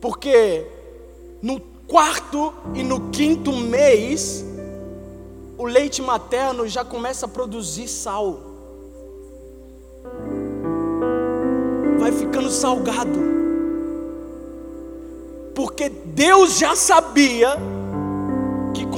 Porque 0.00 0.66
no 1.40 1.60
quarto 1.86 2.52
e 2.74 2.82
no 2.82 3.10
quinto 3.10 3.52
mês, 3.52 4.44
o 5.56 5.64
leite 5.64 6.02
materno 6.02 6.66
já 6.66 6.84
começa 6.84 7.26
a 7.26 7.28
produzir 7.28 7.88
sal. 7.88 8.40
Vai 11.98 12.12
ficando 12.12 12.50
salgado. 12.50 13.34
Porque 15.54 15.88
Deus 15.88 16.58
já 16.58 16.74
sabia 16.74 17.56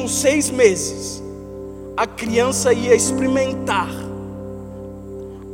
com 0.07 0.09
seis 0.09 0.49
meses, 0.49 1.21
a 1.97 2.07
criança 2.07 2.73
ia 2.73 2.95
experimentar 2.95 3.89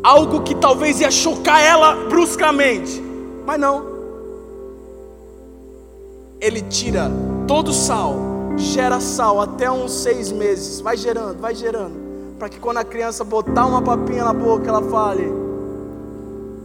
algo 0.02 0.42
que 0.42 0.54
talvez 0.54 1.00
ia 1.00 1.10
chocar 1.10 1.62
ela 1.62 1.96
bruscamente, 2.10 3.02
mas 3.46 3.58
não. 3.58 3.82
Ele 6.38 6.60
tira 6.60 7.10
todo 7.48 7.68
o 7.68 7.72
sal, 7.72 8.14
gera 8.58 9.00
sal 9.00 9.40
até 9.40 9.70
uns 9.70 9.90
seis 9.90 10.30
meses, 10.30 10.80
vai 10.80 10.98
gerando, 10.98 11.40
vai 11.40 11.54
gerando, 11.54 12.36
para 12.38 12.50
que 12.50 12.60
quando 12.60 12.76
a 12.76 12.84
criança 12.84 13.24
botar 13.24 13.64
uma 13.64 13.80
papinha 13.80 14.22
na 14.22 14.34
boca, 14.34 14.68
ela 14.68 14.82
fale: 14.82 15.24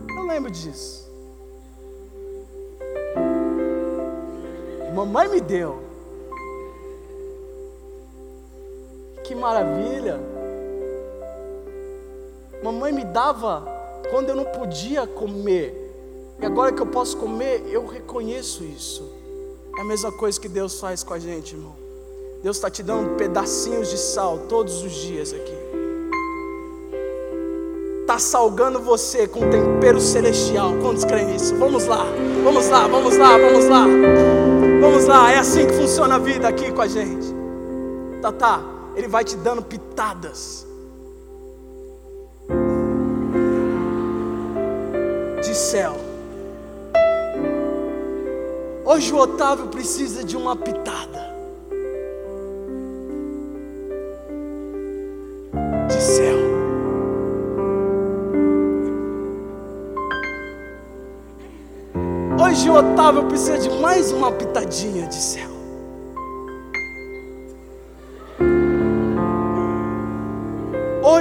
Eu 0.10 0.28
lembro 0.28 0.52
disso. 0.52 1.10
Mamãe 4.94 5.30
me 5.30 5.40
deu. 5.40 5.87
Que 9.28 9.36
maravilha! 9.36 10.18
Mamãe 12.64 12.94
me 12.94 13.04
dava 13.04 13.62
quando 14.10 14.30
eu 14.30 14.36
não 14.38 14.46
podia 14.46 15.06
comer. 15.06 15.84
E 16.40 16.46
agora 16.46 16.72
que 16.72 16.82
eu 16.82 16.86
posso 16.86 17.18
comer, 17.18 17.66
eu 17.70 17.86
reconheço 17.86 18.64
isso. 18.64 19.04
É 19.78 19.82
a 19.82 19.84
mesma 19.84 20.14
coisa 20.14 20.40
que 20.40 20.48
Deus 20.48 20.80
faz 20.80 21.04
com 21.04 21.14
a 21.14 21.20
gente, 21.20 21.56
irmão. 21.56 21.76
Deus 22.42 22.56
está 22.56 22.70
te 22.70 22.82
dando 22.82 23.18
pedacinhos 23.18 23.90
de 23.90 23.98
sal 23.98 24.40
todos 24.48 24.82
os 24.82 24.94
dias 24.94 25.34
aqui. 25.34 25.58
Está 28.02 28.20
salgando 28.20 28.80
você 28.80 29.28
com 29.28 29.50
tempero 29.50 30.00
celestial. 30.00 30.72
Quantos 30.82 31.04
creem 31.04 31.28
nisso? 31.28 31.54
Vamos 31.58 31.86
lá, 31.86 32.06
vamos 32.46 32.70
lá, 32.70 32.88
vamos 32.88 33.18
lá, 33.18 33.38
vamos 33.38 33.66
lá. 33.66 33.86
Vamos 34.80 35.06
lá, 35.06 35.34
é 35.34 35.38
assim 35.38 35.68
que 35.68 35.74
funciona 35.74 36.16
a 36.16 36.20
vida 36.20 36.48
aqui 36.48 36.72
com 36.72 36.82
a 36.82 36.88
gente. 36.88 37.28
Tá, 38.22 38.32
tá. 38.32 38.77
Ele 38.98 39.08
vai 39.08 39.24
te 39.24 39.38
dando 39.38 39.62
pitadas 39.62 40.66
de 45.40 45.54
céu. 45.54 45.96
Hoje 48.84 49.14
o 49.14 49.18
Otávio 49.18 49.68
precisa 49.68 50.24
de 50.24 50.36
uma 50.36 50.56
pitada 50.56 51.32
de 55.88 56.02
céu. 56.02 56.38
Hoje 62.44 62.68
o 62.68 62.74
Otávio 62.74 63.26
precisa 63.26 63.60
de 63.60 63.70
mais 63.80 64.12
uma 64.12 64.32
pitadinha 64.32 65.06
de 65.06 65.16
céu. 65.16 65.57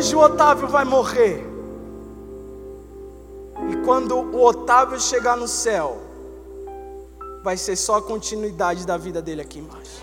Hoje 0.07 0.15
o 0.15 0.21
Otávio 0.21 0.69
vai 0.69 0.85
morrer. 0.85 1.45
E 3.69 3.77
quando 3.85 4.17
o 4.17 4.45
Otávio 4.45 5.01
chegar 5.01 5.37
no 5.37 5.49
céu, 5.49 6.01
vai 7.43 7.57
ser 7.57 7.75
só 7.75 7.97
a 7.97 8.03
continuidade 8.03 8.87
da 8.87 8.97
vida 8.97 9.21
dele 9.21 9.41
aqui 9.41 9.59
embaixo. 9.59 10.01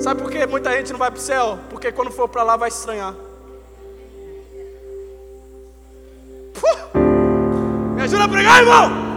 Sabe 0.00 0.22
por 0.22 0.32
que 0.32 0.44
muita 0.46 0.72
gente 0.72 0.90
não 0.90 0.98
vai 0.98 1.12
para 1.12 1.18
o 1.20 1.22
céu? 1.22 1.60
Porque 1.70 1.92
quando 1.92 2.10
for 2.10 2.28
para 2.28 2.42
lá 2.42 2.56
vai 2.56 2.70
estranhar. 2.70 3.14
Me 7.94 8.02
ajuda 8.02 8.24
a 8.24 8.28
pregar, 8.28 8.62
irmão! 8.62 9.09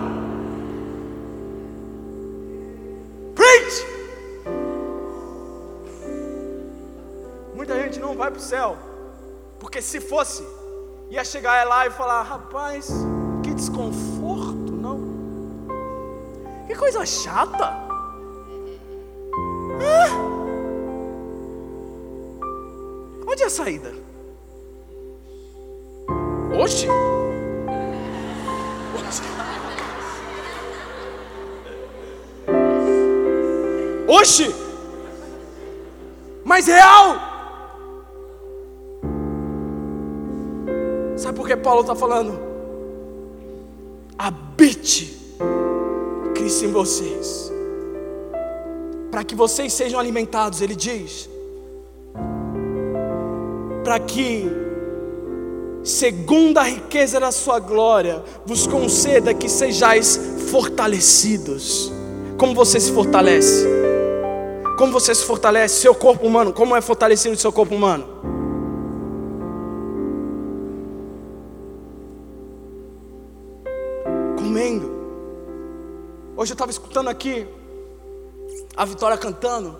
Para 8.34 8.40
o 8.40 8.42
céu. 8.42 8.78
Porque 9.60 9.82
se 9.82 10.02
fosse, 10.02 10.46
ia 11.10 11.24
chegar 11.24 11.66
lá 11.68 11.86
e 11.86 11.92
falar: 11.92 12.24
rapaz, 12.24 12.92
que 13.44 13.54
desconforto, 13.54 14.72
não? 14.72 15.00
Que 16.68 16.76
coisa 16.76 17.06
chata. 17.06 17.84
Ah, 19.86 20.10
onde 23.28 23.44
é 23.44 23.46
a 23.46 23.50
saída? 23.50 23.94
Oxe! 26.60 26.88
Oxe! 34.08 34.56
Mas 36.46 36.68
real! 36.68 37.33
Paulo 41.64 41.82
está 41.82 41.96
falando? 41.96 42.54
habite 44.18 45.20
Cristo 46.34 46.66
em 46.66 46.72
vocês, 46.72 47.52
para 49.12 49.24
que 49.24 49.36
vocês 49.36 49.74
sejam 49.74 50.00
alimentados, 50.00 50.62
ele 50.62 50.76
diz, 50.76 51.30
para 53.84 54.00
que, 54.00 54.50
segundo 55.84 56.58
a 56.58 56.64
riqueza 56.64 57.20
da 57.20 57.32
sua 57.32 57.60
glória, 57.60 58.24
vos 58.46 58.66
conceda 58.66 59.34
que 59.34 59.50
sejais 59.50 60.20
fortalecidos. 60.50 61.92
Como 62.38 62.56
você 62.56 62.80
se 62.80 62.92
fortalece? 62.92 63.68
Como 64.78 64.92
você 64.92 65.14
se 65.14 65.24
fortalece? 65.24 65.82
Seu 65.82 65.94
corpo 65.94 66.26
humano, 66.26 66.54
como 66.54 66.76
é 66.76 66.82
fortalecido 66.82 67.36
o 67.36 67.40
seu 67.40 67.52
corpo 67.52 67.76
humano? 67.76 68.33
Hoje 76.44 76.52
eu 76.52 76.56
estava 76.56 76.72
escutando 76.72 77.08
aqui 77.08 77.48
a 78.76 78.84
Vitória 78.84 79.18
cantando. 79.18 79.80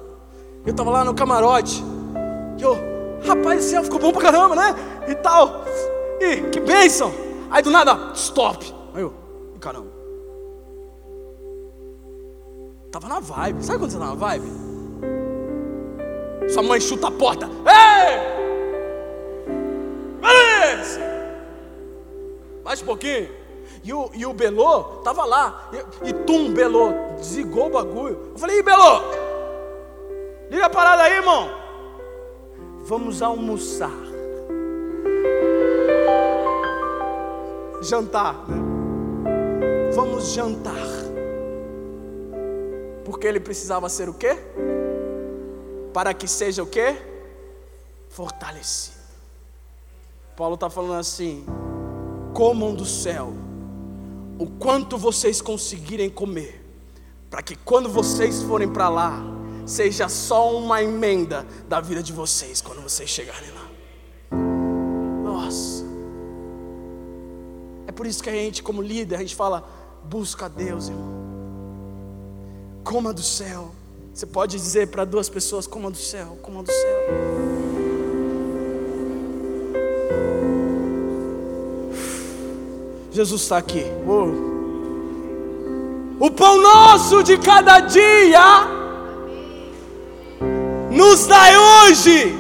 Eu 0.66 0.72
estava 0.72 0.90
lá 0.92 1.04
no 1.04 1.14
camarote. 1.14 1.84
E 2.58 2.62
eu, 2.62 2.78
rapaz, 3.28 3.66
esse 3.66 3.84
ficou 3.84 4.00
bom 4.00 4.14
pra 4.14 4.22
caramba, 4.22 4.56
né? 4.56 4.74
E 5.10 5.16
tal. 5.16 5.66
E 6.22 6.38
que 6.52 6.62
bênção. 6.62 7.14
Aí 7.52 7.62
do 7.62 7.70
nada, 7.70 8.14
stop. 8.14 8.74
Aí 8.94 9.02
eu, 9.02 9.14
caramba. 9.60 9.90
Tava 12.94 13.10
na 13.10 13.20
vibe. 13.20 13.66
Sabe 13.66 13.80
quando 13.80 13.92
você 13.92 14.00
tá 14.00 14.06
na 14.06 14.16
vibe? 14.16 14.48
Sua 16.48 16.64
mãe 16.64 16.80
chuta 16.80 17.10
a 17.10 17.12
porta. 17.12 17.50
Ei! 17.68 18.22
Beleza! 20.22 21.02
Mais 22.64 22.82
um 22.82 22.86
pouquinho. 22.86 23.43
E 23.84 23.94
o, 23.94 24.10
e 24.14 24.26
o 24.26 24.34
Belô 24.34 24.84
tava 25.04 25.26
lá. 25.26 25.70
E, 25.74 26.10
e 26.10 26.14
tum, 26.14 26.54
Belô, 26.54 26.92
desligou 27.18 27.68
o 27.68 27.72
bagulho. 27.72 28.30
Eu 28.32 28.40
falei, 28.40 28.60
e 28.60 28.64
Belô? 28.64 29.02
Liga 30.50 30.68
a 30.68 30.70
parada 30.70 31.04
aí, 31.04 31.14
irmão. 31.14 31.50
Vamos 32.86 33.22
almoçar. 33.22 33.92
Jantar, 37.82 38.48
né? 38.48 38.56
Vamos 39.94 40.32
jantar. 40.32 40.74
Porque 43.04 43.28
ele 43.28 43.42
precisava 43.42 43.90
ser 43.90 44.08
o 44.08 44.14
quê? 44.14 44.38
Para 45.94 46.14
que 46.14 46.28
seja 46.28 46.64
o 46.64 46.68
quê? 46.68 46.96
Fortalecido. 48.08 48.98
Paulo 50.38 50.56
está 50.56 50.70
falando 50.70 51.00
assim: 51.00 51.46
comam 52.34 52.74
do 52.74 52.86
céu 52.86 53.34
o 54.38 54.48
quanto 54.48 54.98
vocês 54.98 55.42
conseguirem 55.42 56.10
comer, 56.10 56.64
para 57.30 57.42
que 57.42 57.56
quando 57.56 57.90
vocês 57.90 58.42
forem 58.44 58.68
para 58.68 58.90
lá, 58.90 59.22
seja 59.66 60.10
só 60.10 60.56
uma 60.58 60.82
emenda 60.82 61.46
da 61.68 61.80
vida 61.80 62.04
de 62.04 62.12
vocês 62.12 62.62
quando 62.62 62.82
vocês 62.82 63.10
chegarem 63.10 63.50
lá. 63.52 64.38
Nossa. 65.24 65.84
É 67.88 67.92
por 67.92 68.06
isso 68.06 68.24
que 68.24 68.30
a 68.30 68.34
gente, 68.34 68.62
como 68.64 68.82
líder, 68.82 69.16
a 69.16 69.20
gente 69.20 69.36
fala: 69.36 69.68
busca 70.04 70.46
a 70.46 70.50
Deus, 70.50 70.90
irmão. 70.90 71.24
Coma 72.84 73.14
do 73.14 73.24
céu. 73.24 73.72
Você 74.14 74.26
pode 74.26 74.58
dizer 74.58 74.90
para 74.90 75.06
duas 75.06 75.30
pessoas: 75.30 75.66
coma 75.66 75.90
do 75.90 75.98
céu, 75.98 76.38
coma 76.42 76.64
do 76.64 76.72
céu. 76.72 77.83
Jesus 83.14 83.44
está 83.44 83.58
aqui. 83.58 83.86
Oh. 84.08 84.52
O 86.20 86.32
pão 86.32 86.60
nosso 86.60 87.22
de 87.22 87.38
cada 87.38 87.80
dia 87.80 88.68
nos 90.90 91.28
dai 91.28 91.56
hoje. 91.56 92.36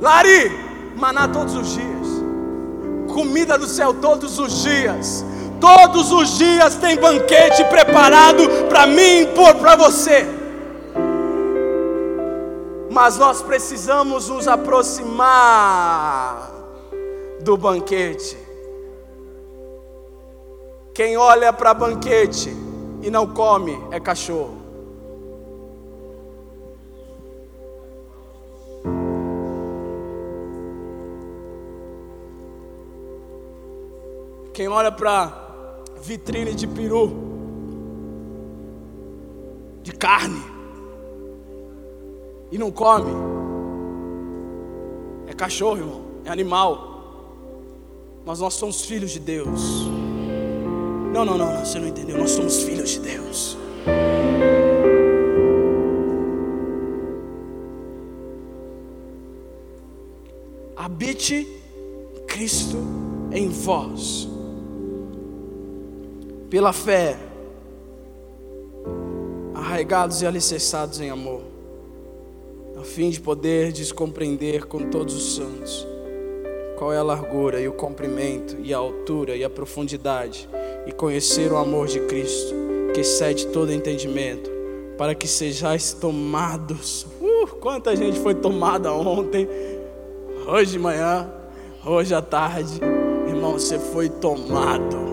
Lari, 0.00 0.50
maná 0.96 1.28
todos 1.28 1.54
os 1.54 1.74
dias, 1.74 2.08
comida 3.12 3.56
do 3.56 3.66
céu 3.66 3.94
todos 3.94 4.40
os 4.40 4.62
dias. 4.62 5.24
Todos 5.60 6.12
os 6.12 6.38
dias 6.38 6.76
tem 6.76 6.96
banquete 6.96 7.64
preparado 7.64 8.48
para 8.68 8.86
mim 8.86 9.22
e 9.22 9.26
para 9.60 9.76
você. 9.76 10.24
Mas 12.90 13.18
nós 13.18 13.42
precisamos 13.42 14.28
nos 14.28 14.46
aproximar 14.46 16.47
do 17.48 17.56
banquete. 17.56 18.36
Quem 20.92 21.16
olha 21.16 21.50
para 21.50 21.72
banquete 21.72 22.50
e 23.00 23.10
não 23.10 23.26
come 23.26 23.72
é 23.90 23.98
cachorro. 23.98 24.58
Quem 34.52 34.68
olha 34.68 34.92
para 34.92 35.32
vitrine 36.02 36.54
de 36.54 36.66
peru, 36.66 37.10
de 39.82 39.92
carne, 39.92 40.42
e 42.52 42.58
não 42.58 42.70
come, 42.70 43.10
é 45.26 45.32
cachorro, 45.32 45.78
irmão, 45.78 46.02
é 46.26 46.30
animal. 46.30 46.87
Mas 48.24 48.40
nós 48.40 48.54
somos 48.54 48.84
filhos 48.84 49.10
de 49.10 49.20
Deus. 49.20 49.88
Não, 51.12 51.24
não, 51.24 51.38
não, 51.38 51.64
você 51.64 51.78
não 51.78 51.88
entendeu. 51.88 52.18
Nós 52.18 52.30
somos 52.30 52.62
filhos 52.62 52.90
de 52.90 53.00
Deus. 53.00 53.56
Habite 60.76 61.46
Cristo 62.26 62.76
em 63.32 63.48
vós 63.48 64.28
pela 66.50 66.72
fé, 66.72 67.18
arraigados 69.54 70.22
e 70.22 70.26
alicerçados 70.26 71.00
em 71.00 71.10
amor, 71.10 71.42
a 72.78 72.84
fim 72.84 73.10
de 73.10 73.20
poder 73.20 73.72
descompreender 73.72 74.66
com 74.66 74.88
todos 74.88 75.14
os 75.14 75.34
santos 75.34 75.97
qual 76.78 76.92
é 76.92 76.96
a 76.96 77.02
largura 77.02 77.60
e 77.60 77.66
o 77.66 77.72
comprimento 77.72 78.56
e 78.62 78.72
a 78.72 78.78
altura 78.78 79.34
e 79.34 79.42
a 79.42 79.50
profundidade 79.50 80.48
e 80.86 80.92
conhecer 80.92 81.50
o 81.50 81.56
amor 81.56 81.88
de 81.88 81.98
Cristo 82.00 82.54
que 82.94 83.00
excede 83.00 83.48
todo 83.48 83.72
entendimento, 83.72 84.48
para 84.96 85.14
que 85.14 85.26
sejais 85.26 85.92
tomados. 85.92 87.06
Uh, 87.20 87.48
quanta 87.60 87.94
gente 87.96 88.20
foi 88.20 88.34
tomada 88.34 88.92
ontem, 88.92 89.48
hoje 90.46 90.72
de 90.72 90.78
manhã, 90.78 91.28
hoje 91.84 92.14
à 92.14 92.22
tarde, 92.22 92.80
irmão, 93.26 93.52
você 93.54 93.78
foi 93.78 94.08
tomado. 94.08 95.08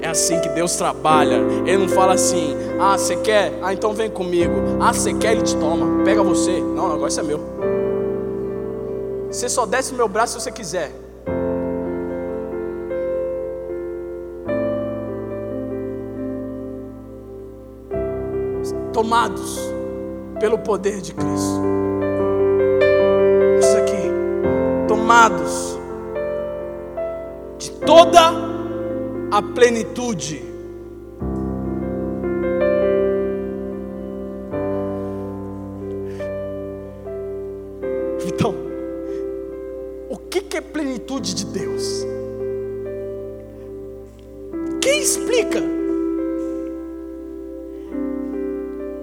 É 0.00 0.08
assim 0.08 0.40
que 0.40 0.48
Deus 0.48 0.74
trabalha. 0.76 1.36
Ele 1.66 1.78
não 1.78 1.88
fala 1.88 2.14
assim: 2.14 2.54
ah, 2.80 2.96
você 2.96 3.16
quer? 3.16 3.58
Ah, 3.62 3.72
então 3.72 3.92
vem 3.92 4.08
comigo. 4.08 4.54
Ah, 4.80 4.92
você 4.92 5.12
quer? 5.12 5.32
Ele 5.32 5.42
te 5.42 5.56
toma. 5.56 6.04
Pega 6.04 6.22
você. 6.22 6.60
Não, 6.60 6.90
o 6.90 6.92
negócio 6.92 7.20
é 7.20 7.24
meu. 7.24 7.47
Você 9.38 9.48
só 9.48 9.64
desce 9.64 9.92
o 9.92 9.94
meu 9.94 10.08
braço 10.08 10.32
se 10.32 10.40
você 10.42 10.50
quiser. 10.50 10.90
Tomados 18.92 19.60
pelo 20.40 20.58
poder 20.58 21.00
de 21.00 21.14
Cristo. 21.14 21.62
Isso 23.60 23.76
aqui. 23.76 24.10
Tomados 24.88 25.78
de 27.58 27.70
toda 27.70 28.32
a 29.30 29.40
plenitude. 29.54 30.47
Explica? 45.18 45.62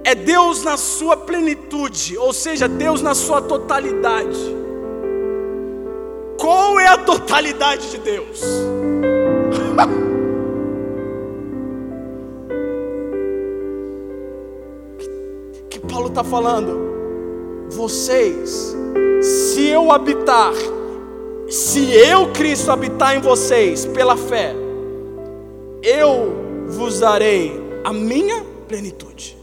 É 0.04 0.16
Deus 0.16 0.64
na 0.64 0.78
sua 0.78 1.18
plenitude, 1.18 2.16
ou 2.18 2.32
seja, 2.32 2.68
Deus 2.68 3.02
na 3.02 3.16
sua 3.16 3.42
totalidade. 3.42 4.56
Qual 6.40 6.80
é 6.80 6.88
a 6.88 6.98
totalidade 6.98 7.90
de 7.92 7.98
Deus? 7.98 8.42
que 15.70 15.80
Paulo 15.80 16.10
está 16.10 16.24
falando? 16.24 16.86
Vocês, 17.72 18.78
se 19.22 19.68
eu 19.68 19.92
habitar 19.92 20.54
se 21.50 21.94
eu, 21.94 22.32
Cristo, 22.32 22.72
habitar 22.72 23.16
em 23.16 23.22
vocês 23.22 23.86
pela 23.86 24.18
fé, 24.18 24.56
eu 25.86 26.66
vos 26.68 27.00
darei 27.00 27.54
a 27.84 27.94
minha 27.94 28.44
plenitude. 28.68 29.38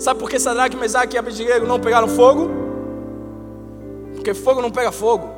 Sabe 0.00 0.18
por 0.18 0.28
que 0.28 0.38
Sadraque, 0.38 0.76
Mesaque 0.76 1.14
e 1.14 1.18
Abednego 1.18 1.64
não 1.64 1.78
pegaram 1.78 2.08
fogo? 2.08 2.50
Porque 4.14 4.34
fogo 4.34 4.60
não 4.60 4.70
pega 4.70 4.90
fogo. 4.90 5.30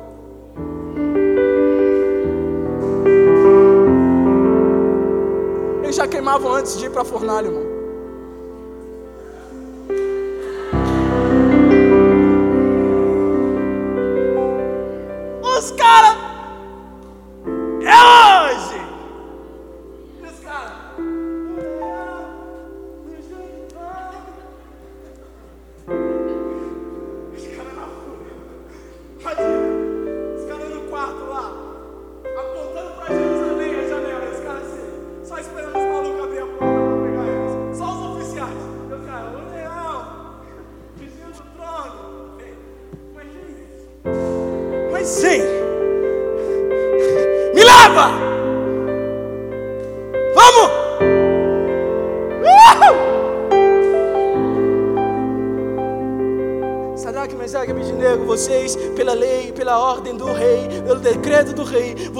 Eles 5.83 5.95
já 5.95 6.07
queimavam 6.07 6.51
antes 6.51 6.77
de 6.77 6.85
ir 6.85 6.89
para 6.89 7.03
a 7.03 7.05
fornalha, 7.05 7.45
irmão. 7.45 7.66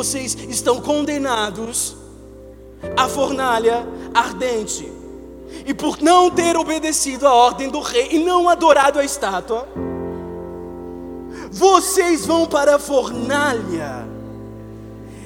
Vocês 0.07 0.37
estão 0.47 0.79
condenados 0.79 1.97
à 2.95 3.09
fornalha 3.09 3.85
ardente. 4.13 4.89
E 5.65 5.73
por 5.73 6.01
não 6.01 6.31
ter 6.31 6.55
obedecido 6.55 7.27
a 7.27 7.33
ordem 7.33 7.69
do 7.69 7.81
rei 7.81 8.09
e 8.11 8.19
não 8.19 8.47
adorado 8.47 8.99
a 8.99 9.03
estátua, 9.03 9.67
vocês 11.51 12.25
vão 12.25 12.45
para 12.45 12.77
a 12.77 12.79
fornalha. 12.79 14.07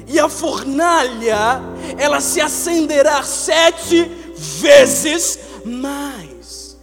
E 0.08 0.20
a 0.20 0.28
fornalha, 0.28 1.62
ela 1.98 2.20
se 2.20 2.42
acenderá 2.42 3.22
sete 3.22 4.04
vezes 4.36 5.40
mais. 5.64 6.76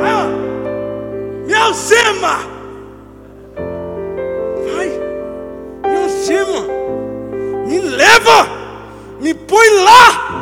Ah, 0.00 0.28
me 1.44 1.54
algema! 1.54 2.51
Cima, 6.22 6.66
me 7.66 7.80
leva, 7.80 8.46
me 9.20 9.34
põe 9.34 9.68
lá. 9.70 10.32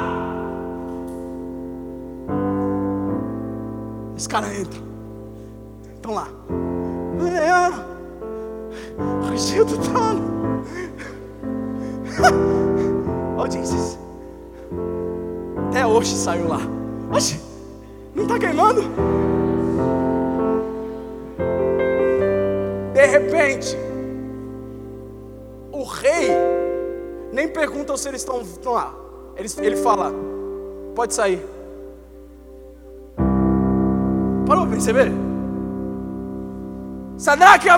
Esse 4.14 4.28
cara 4.28 4.54
entra, 4.54 4.78
estão 5.94 6.14
lá. 6.14 6.28
É, 7.24 7.50
o 9.60 9.64
do 9.64 9.78
trono. 9.78 10.64
Audiências. 13.38 13.98
Até 15.68 15.86
hoje 15.86 16.14
saiu 16.14 16.46
lá. 16.46 16.60
Oxe, 17.10 17.40
não 18.14 18.24
está 18.24 18.38
queimando? 18.38 18.82
De 22.92 23.06
repente, 23.06 23.78
o 25.80 25.84
rei 25.84 26.30
nem 27.32 27.48
pergunta 27.48 27.96
se 27.96 28.06
eles 28.06 28.20
estão, 28.20 28.42
lá. 28.72 28.94
Ele, 29.34 29.48
ele 29.58 29.76
fala: 29.76 30.12
pode 30.94 31.14
sair. 31.14 31.42
Parou 34.46 34.64
para 34.64 34.72
perceber? 34.72 35.10
Sadraque, 37.16 37.68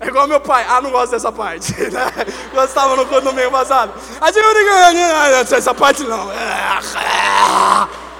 É 0.00 0.08
igual 0.08 0.26
meu 0.26 0.40
pai. 0.40 0.66
Ah, 0.68 0.80
não 0.80 0.90
gosto 0.90 1.12
dessa 1.12 1.30
parte. 1.30 1.72
Né? 1.92 2.04
Gostava 2.52 2.96
no 2.96 3.20
no 3.20 3.32
meio 3.32 3.50
passado. 3.50 3.92
Essa 5.56 5.72
parte 5.72 6.02
não. 6.02 6.28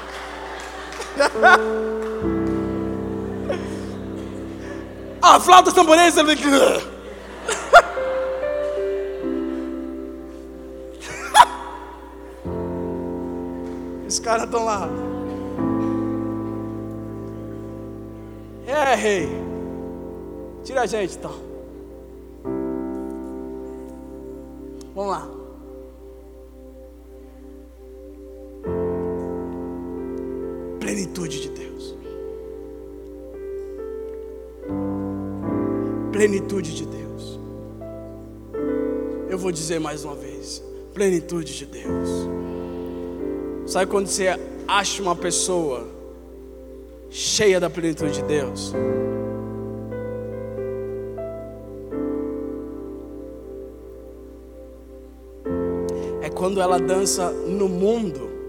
ah, 5.22 5.40
flauta 5.40 5.72
tamboresa. 5.72 6.22
Os 14.06 14.18
caras 14.20 14.44
estão 14.44 14.64
lá. 14.64 14.88
É, 18.66 18.94
rei. 18.94 19.28
Tira 20.64 20.82
a 20.82 20.86
gente 20.86 21.16
então. 21.16 21.34
Vamos 24.94 25.10
lá. 25.10 25.41
Plenitude 30.92 31.40
de 31.40 31.48
Deus. 31.48 31.96
Plenitude 36.12 36.74
de 36.74 36.86
Deus. 36.86 37.40
Eu 39.30 39.38
vou 39.38 39.50
dizer 39.50 39.80
mais 39.80 40.04
uma 40.04 40.14
vez: 40.14 40.62
plenitude 40.92 41.56
de 41.56 41.64
Deus. 41.64 42.08
Sabe 43.64 43.90
quando 43.90 44.06
você 44.06 44.38
acha 44.68 45.02
uma 45.02 45.16
pessoa 45.16 45.88
cheia 47.08 47.58
da 47.58 47.70
plenitude 47.70 48.12
de 48.12 48.22
Deus? 48.24 48.74
É 56.20 56.28
quando 56.28 56.60
ela 56.60 56.78
dança 56.78 57.30
no 57.30 57.66
mundo 57.66 58.41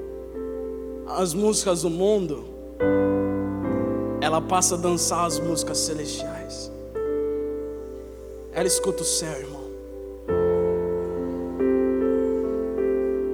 as 1.18 1.34
músicas 1.34 1.82
do 1.84 1.90
mundo, 1.90 2.46
ela 4.22 4.42
passa 4.42 4.76
a 4.76 4.78
dançar 4.78 5.26
as 5.26 5.40
músicas 5.40 5.78
celestiais. 5.78 6.72
Ela 8.52 8.68
escuta 8.68 9.02
o 9.02 9.06
céu, 9.06 9.32
irmão. 9.40 9.64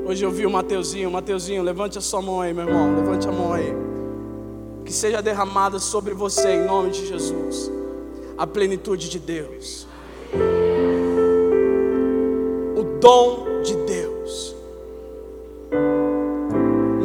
Hoje 0.07 0.25
eu 0.25 0.31
vi 0.31 0.45
o 0.45 0.49
Mateuzinho, 0.49 1.11
Mateuzinho, 1.11 1.61
levante 1.61 1.97
a 1.97 2.01
sua 2.01 2.21
mão 2.21 2.41
aí, 2.41 2.53
meu 2.53 2.67
irmão, 2.67 2.95
levante 2.95 3.27
a 3.27 3.31
mão 3.31 3.53
aí. 3.53 3.73
Que 4.83 4.91
seja 4.91 5.21
derramada 5.21 5.77
sobre 5.77 6.13
você 6.13 6.55
em 6.55 6.65
nome 6.65 6.89
de 6.89 7.05
Jesus 7.05 7.71
a 8.37 8.47
plenitude 8.47 9.09
de 9.09 9.19
Deus. 9.19 9.85
O 12.77 12.99
dom 12.99 13.48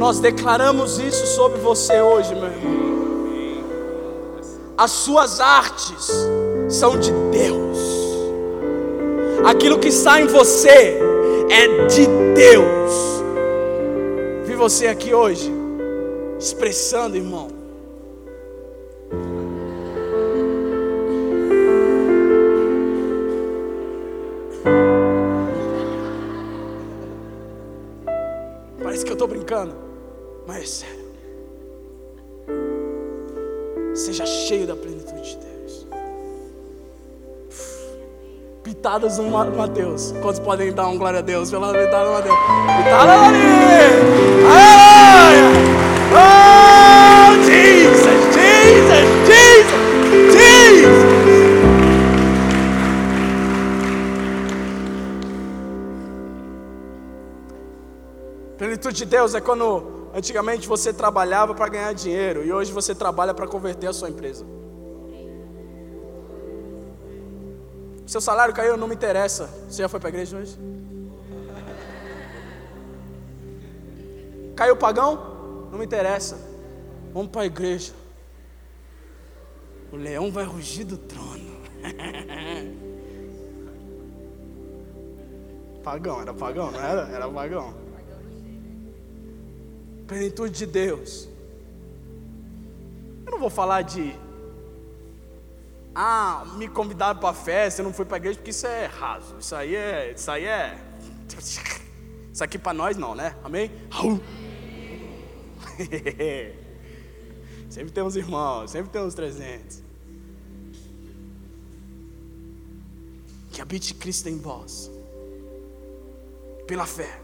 Nós 0.04 0.20
declaramos 0.20 0.98
isso 0.98 1.26
sobre 1.28 1.58
você 1.60 1.98
hoje, 2.02 2.34
meu 2.34 2.44
irmão. 2.44 3.64
As 4.76 4.90
suas 4.90 5.40
artes 5.40 6.10
são 6.68 6.98
de 6.98 7.10
Deus. 7.32 7.78
Aquilo 9.46 9.78
que 9.78 9.90
sai 9.90 10.24
em 10.24 10.26
você 10.26 10.98
é 11.48 11.86
de 11.86 12.06
Deus. 12.34 12.92
Vi 14.44 14.54
você 14.54 14.88
aqui 14.88 15.14
hoje 15.14 15.50
expressando, 16.38 17.16
irmão. 17.16 17.48
Parece 28.82 29.02
que 29.02 29.10
eu 29.10 29.14
estou 29.14 29.26
brincando. 29.26 29.83
Seja 33.94 34.24
cheio 34.24 34.66
da 34.66 34.74
plenitude 34.74 35.22
de 35.22 35.36
Deus. 35.36 35.86
Pitadas 38.62 39.18
no 39.18 39.30
Mateus. 39.30 40.12
Quantos 40.22 40.40
podem 40.40 40.72
dar 40.72 40.88
um 40.88 40.96
glória 40.96 41.18
a 41.18 41.22
Deus 41.22 41.50
pela 41.50 41.70
pitada 41.72 42.06
no 42.06 42.12
Mateus? 42.12 42.36
Pitada 42.78 43.12
ali! 43.12 43.38
Aleluia! 44.46 45.74
Oh, 46.16 47.34
Jesus, 47.44 48.04
Jesus, 48.34 49.04
Jesus, 49.26 49.72
Jesus! 50.32 51.04
Plenitude 58.56 58.96
de 58.96 59.04
Deus 59.04 59.34
é 59.34 59.40
quando 59.40 60.03
antigamente 60.14 60.68
você 60.68 60.92
trabalhava 60.92 61.54
para 61.54 61.68
ganhar 61.68 61.92
dinheiro 61.92 62.44
e 62.44 62.52
hoje 62.52 62.72
você 62.72 62.94
trabalha 62.94 63.34
para 63.34 63.46
converter 63.46 63.88
a 63.88 63.92
sua 63.92 64.08
empresa. 64.08 64.46
Seu 68.06 68.20
salário 68.20 68.54
caiu, 68.54 68.76
não 68.76 68.86
me 68.86 68.94
interessa. 68.94 69.48
Você 69.68 69.82
já 69.82 69.88
foi 69.88 69.98
para 69.98 70.08
a 70.08 70.12
igreja 70.12 70.36
hoje? 70.36 70.58
Caiu 74.54 74.76
pagão? 74.76 75.68
Não 75.70 75.78
me 75.78 75.84
interessa. 75.84 76.38
Vamos 77.12 77.30
para 77.30 77.42
a 77.42 77.46
igreja. 77.46 77.92
O 79.90 79.96
leão 79.96 80.30
vai 80.30 80.44
rugir 80.44 80.84
do 80.84 80.96
trono. 80.96 81.54
pagão, 85.82 86.20
era 86.22 86.32
pagão, 86.32 86.70
não 86.70 86.80
era? 86.80 87.08
Era 87.08 87.28
pagão. 87.28 87.83
Plenitude 90.06 90.56
de 90.56 90.66
Deus. 90.66 91.28
Eu 93.24 93.32
não 93.32 93.38
vou 93.38 93.50
falar 93.50 93.82
de 93.82 94.16
ah, 95.94 96.44
me 96.56 96.66
convidaram 96.66 97.20
para 97.20 97.28
a 97.28 97.34
festa, 97.34 97.80
eu 97.80 97.84
não 97.84 97.92
fui 97.92 98.04
para 98.04 98.16
a 98.16 98.18
igreja, 98.18 98.36
porque 98.36 98.50
isso 98.50 98.66
é 98.66 98.86
raso. 98.86 99.36
Isso 99.38 99.54
aí 99.54 99.76
é. 99.76 100.12
Isso 100.12 100.28
aí 100.30 100.44
é. 100.44 100.76
Isso 102.32 102.42
aqui 102.42 102.58
para 102.58 102.74
nós 102.74 102.96
não, 102.96 103.14
né? 103.14 103.36
Amém? 103.44 103.70
sempre 107.70 107.92
tem 107.92 108.02
uns 108.02 108.16
irmãos, 108.16 108.72
sempre 108.72 108.90
tem 108.90 109.00
uns 109.00 109.14
300. 109.14 109.84
Que 113.52 113.62
habite 113.62 113.94
Cristo 113.94 114.28
em 114.28 114.36
vós, 114.36 114.90
pela 116.66 116.86
fé. 116.86 117.23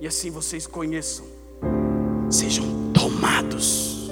E 0.00 0.06
assim 0.06 0.30
vocês 0.30 0.66
conheçam, 0.66 1.24
sejam 2.30 2.92
tomados 2.92 4.10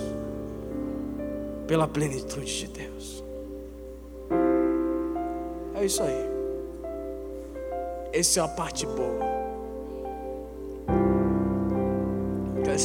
pela 1.66 1.86
plenitude 1.86 2.60
de 2.60 2.68
Deus. 2.68 3.24
É 5.74 5.84
isso 5.84 6.02
aí. 6.02 6.24
Essa 8.12 8.40
é 8.40 8.42
a 8.44 8.48
parte 8.48 8.86
boa. 8.86 9.33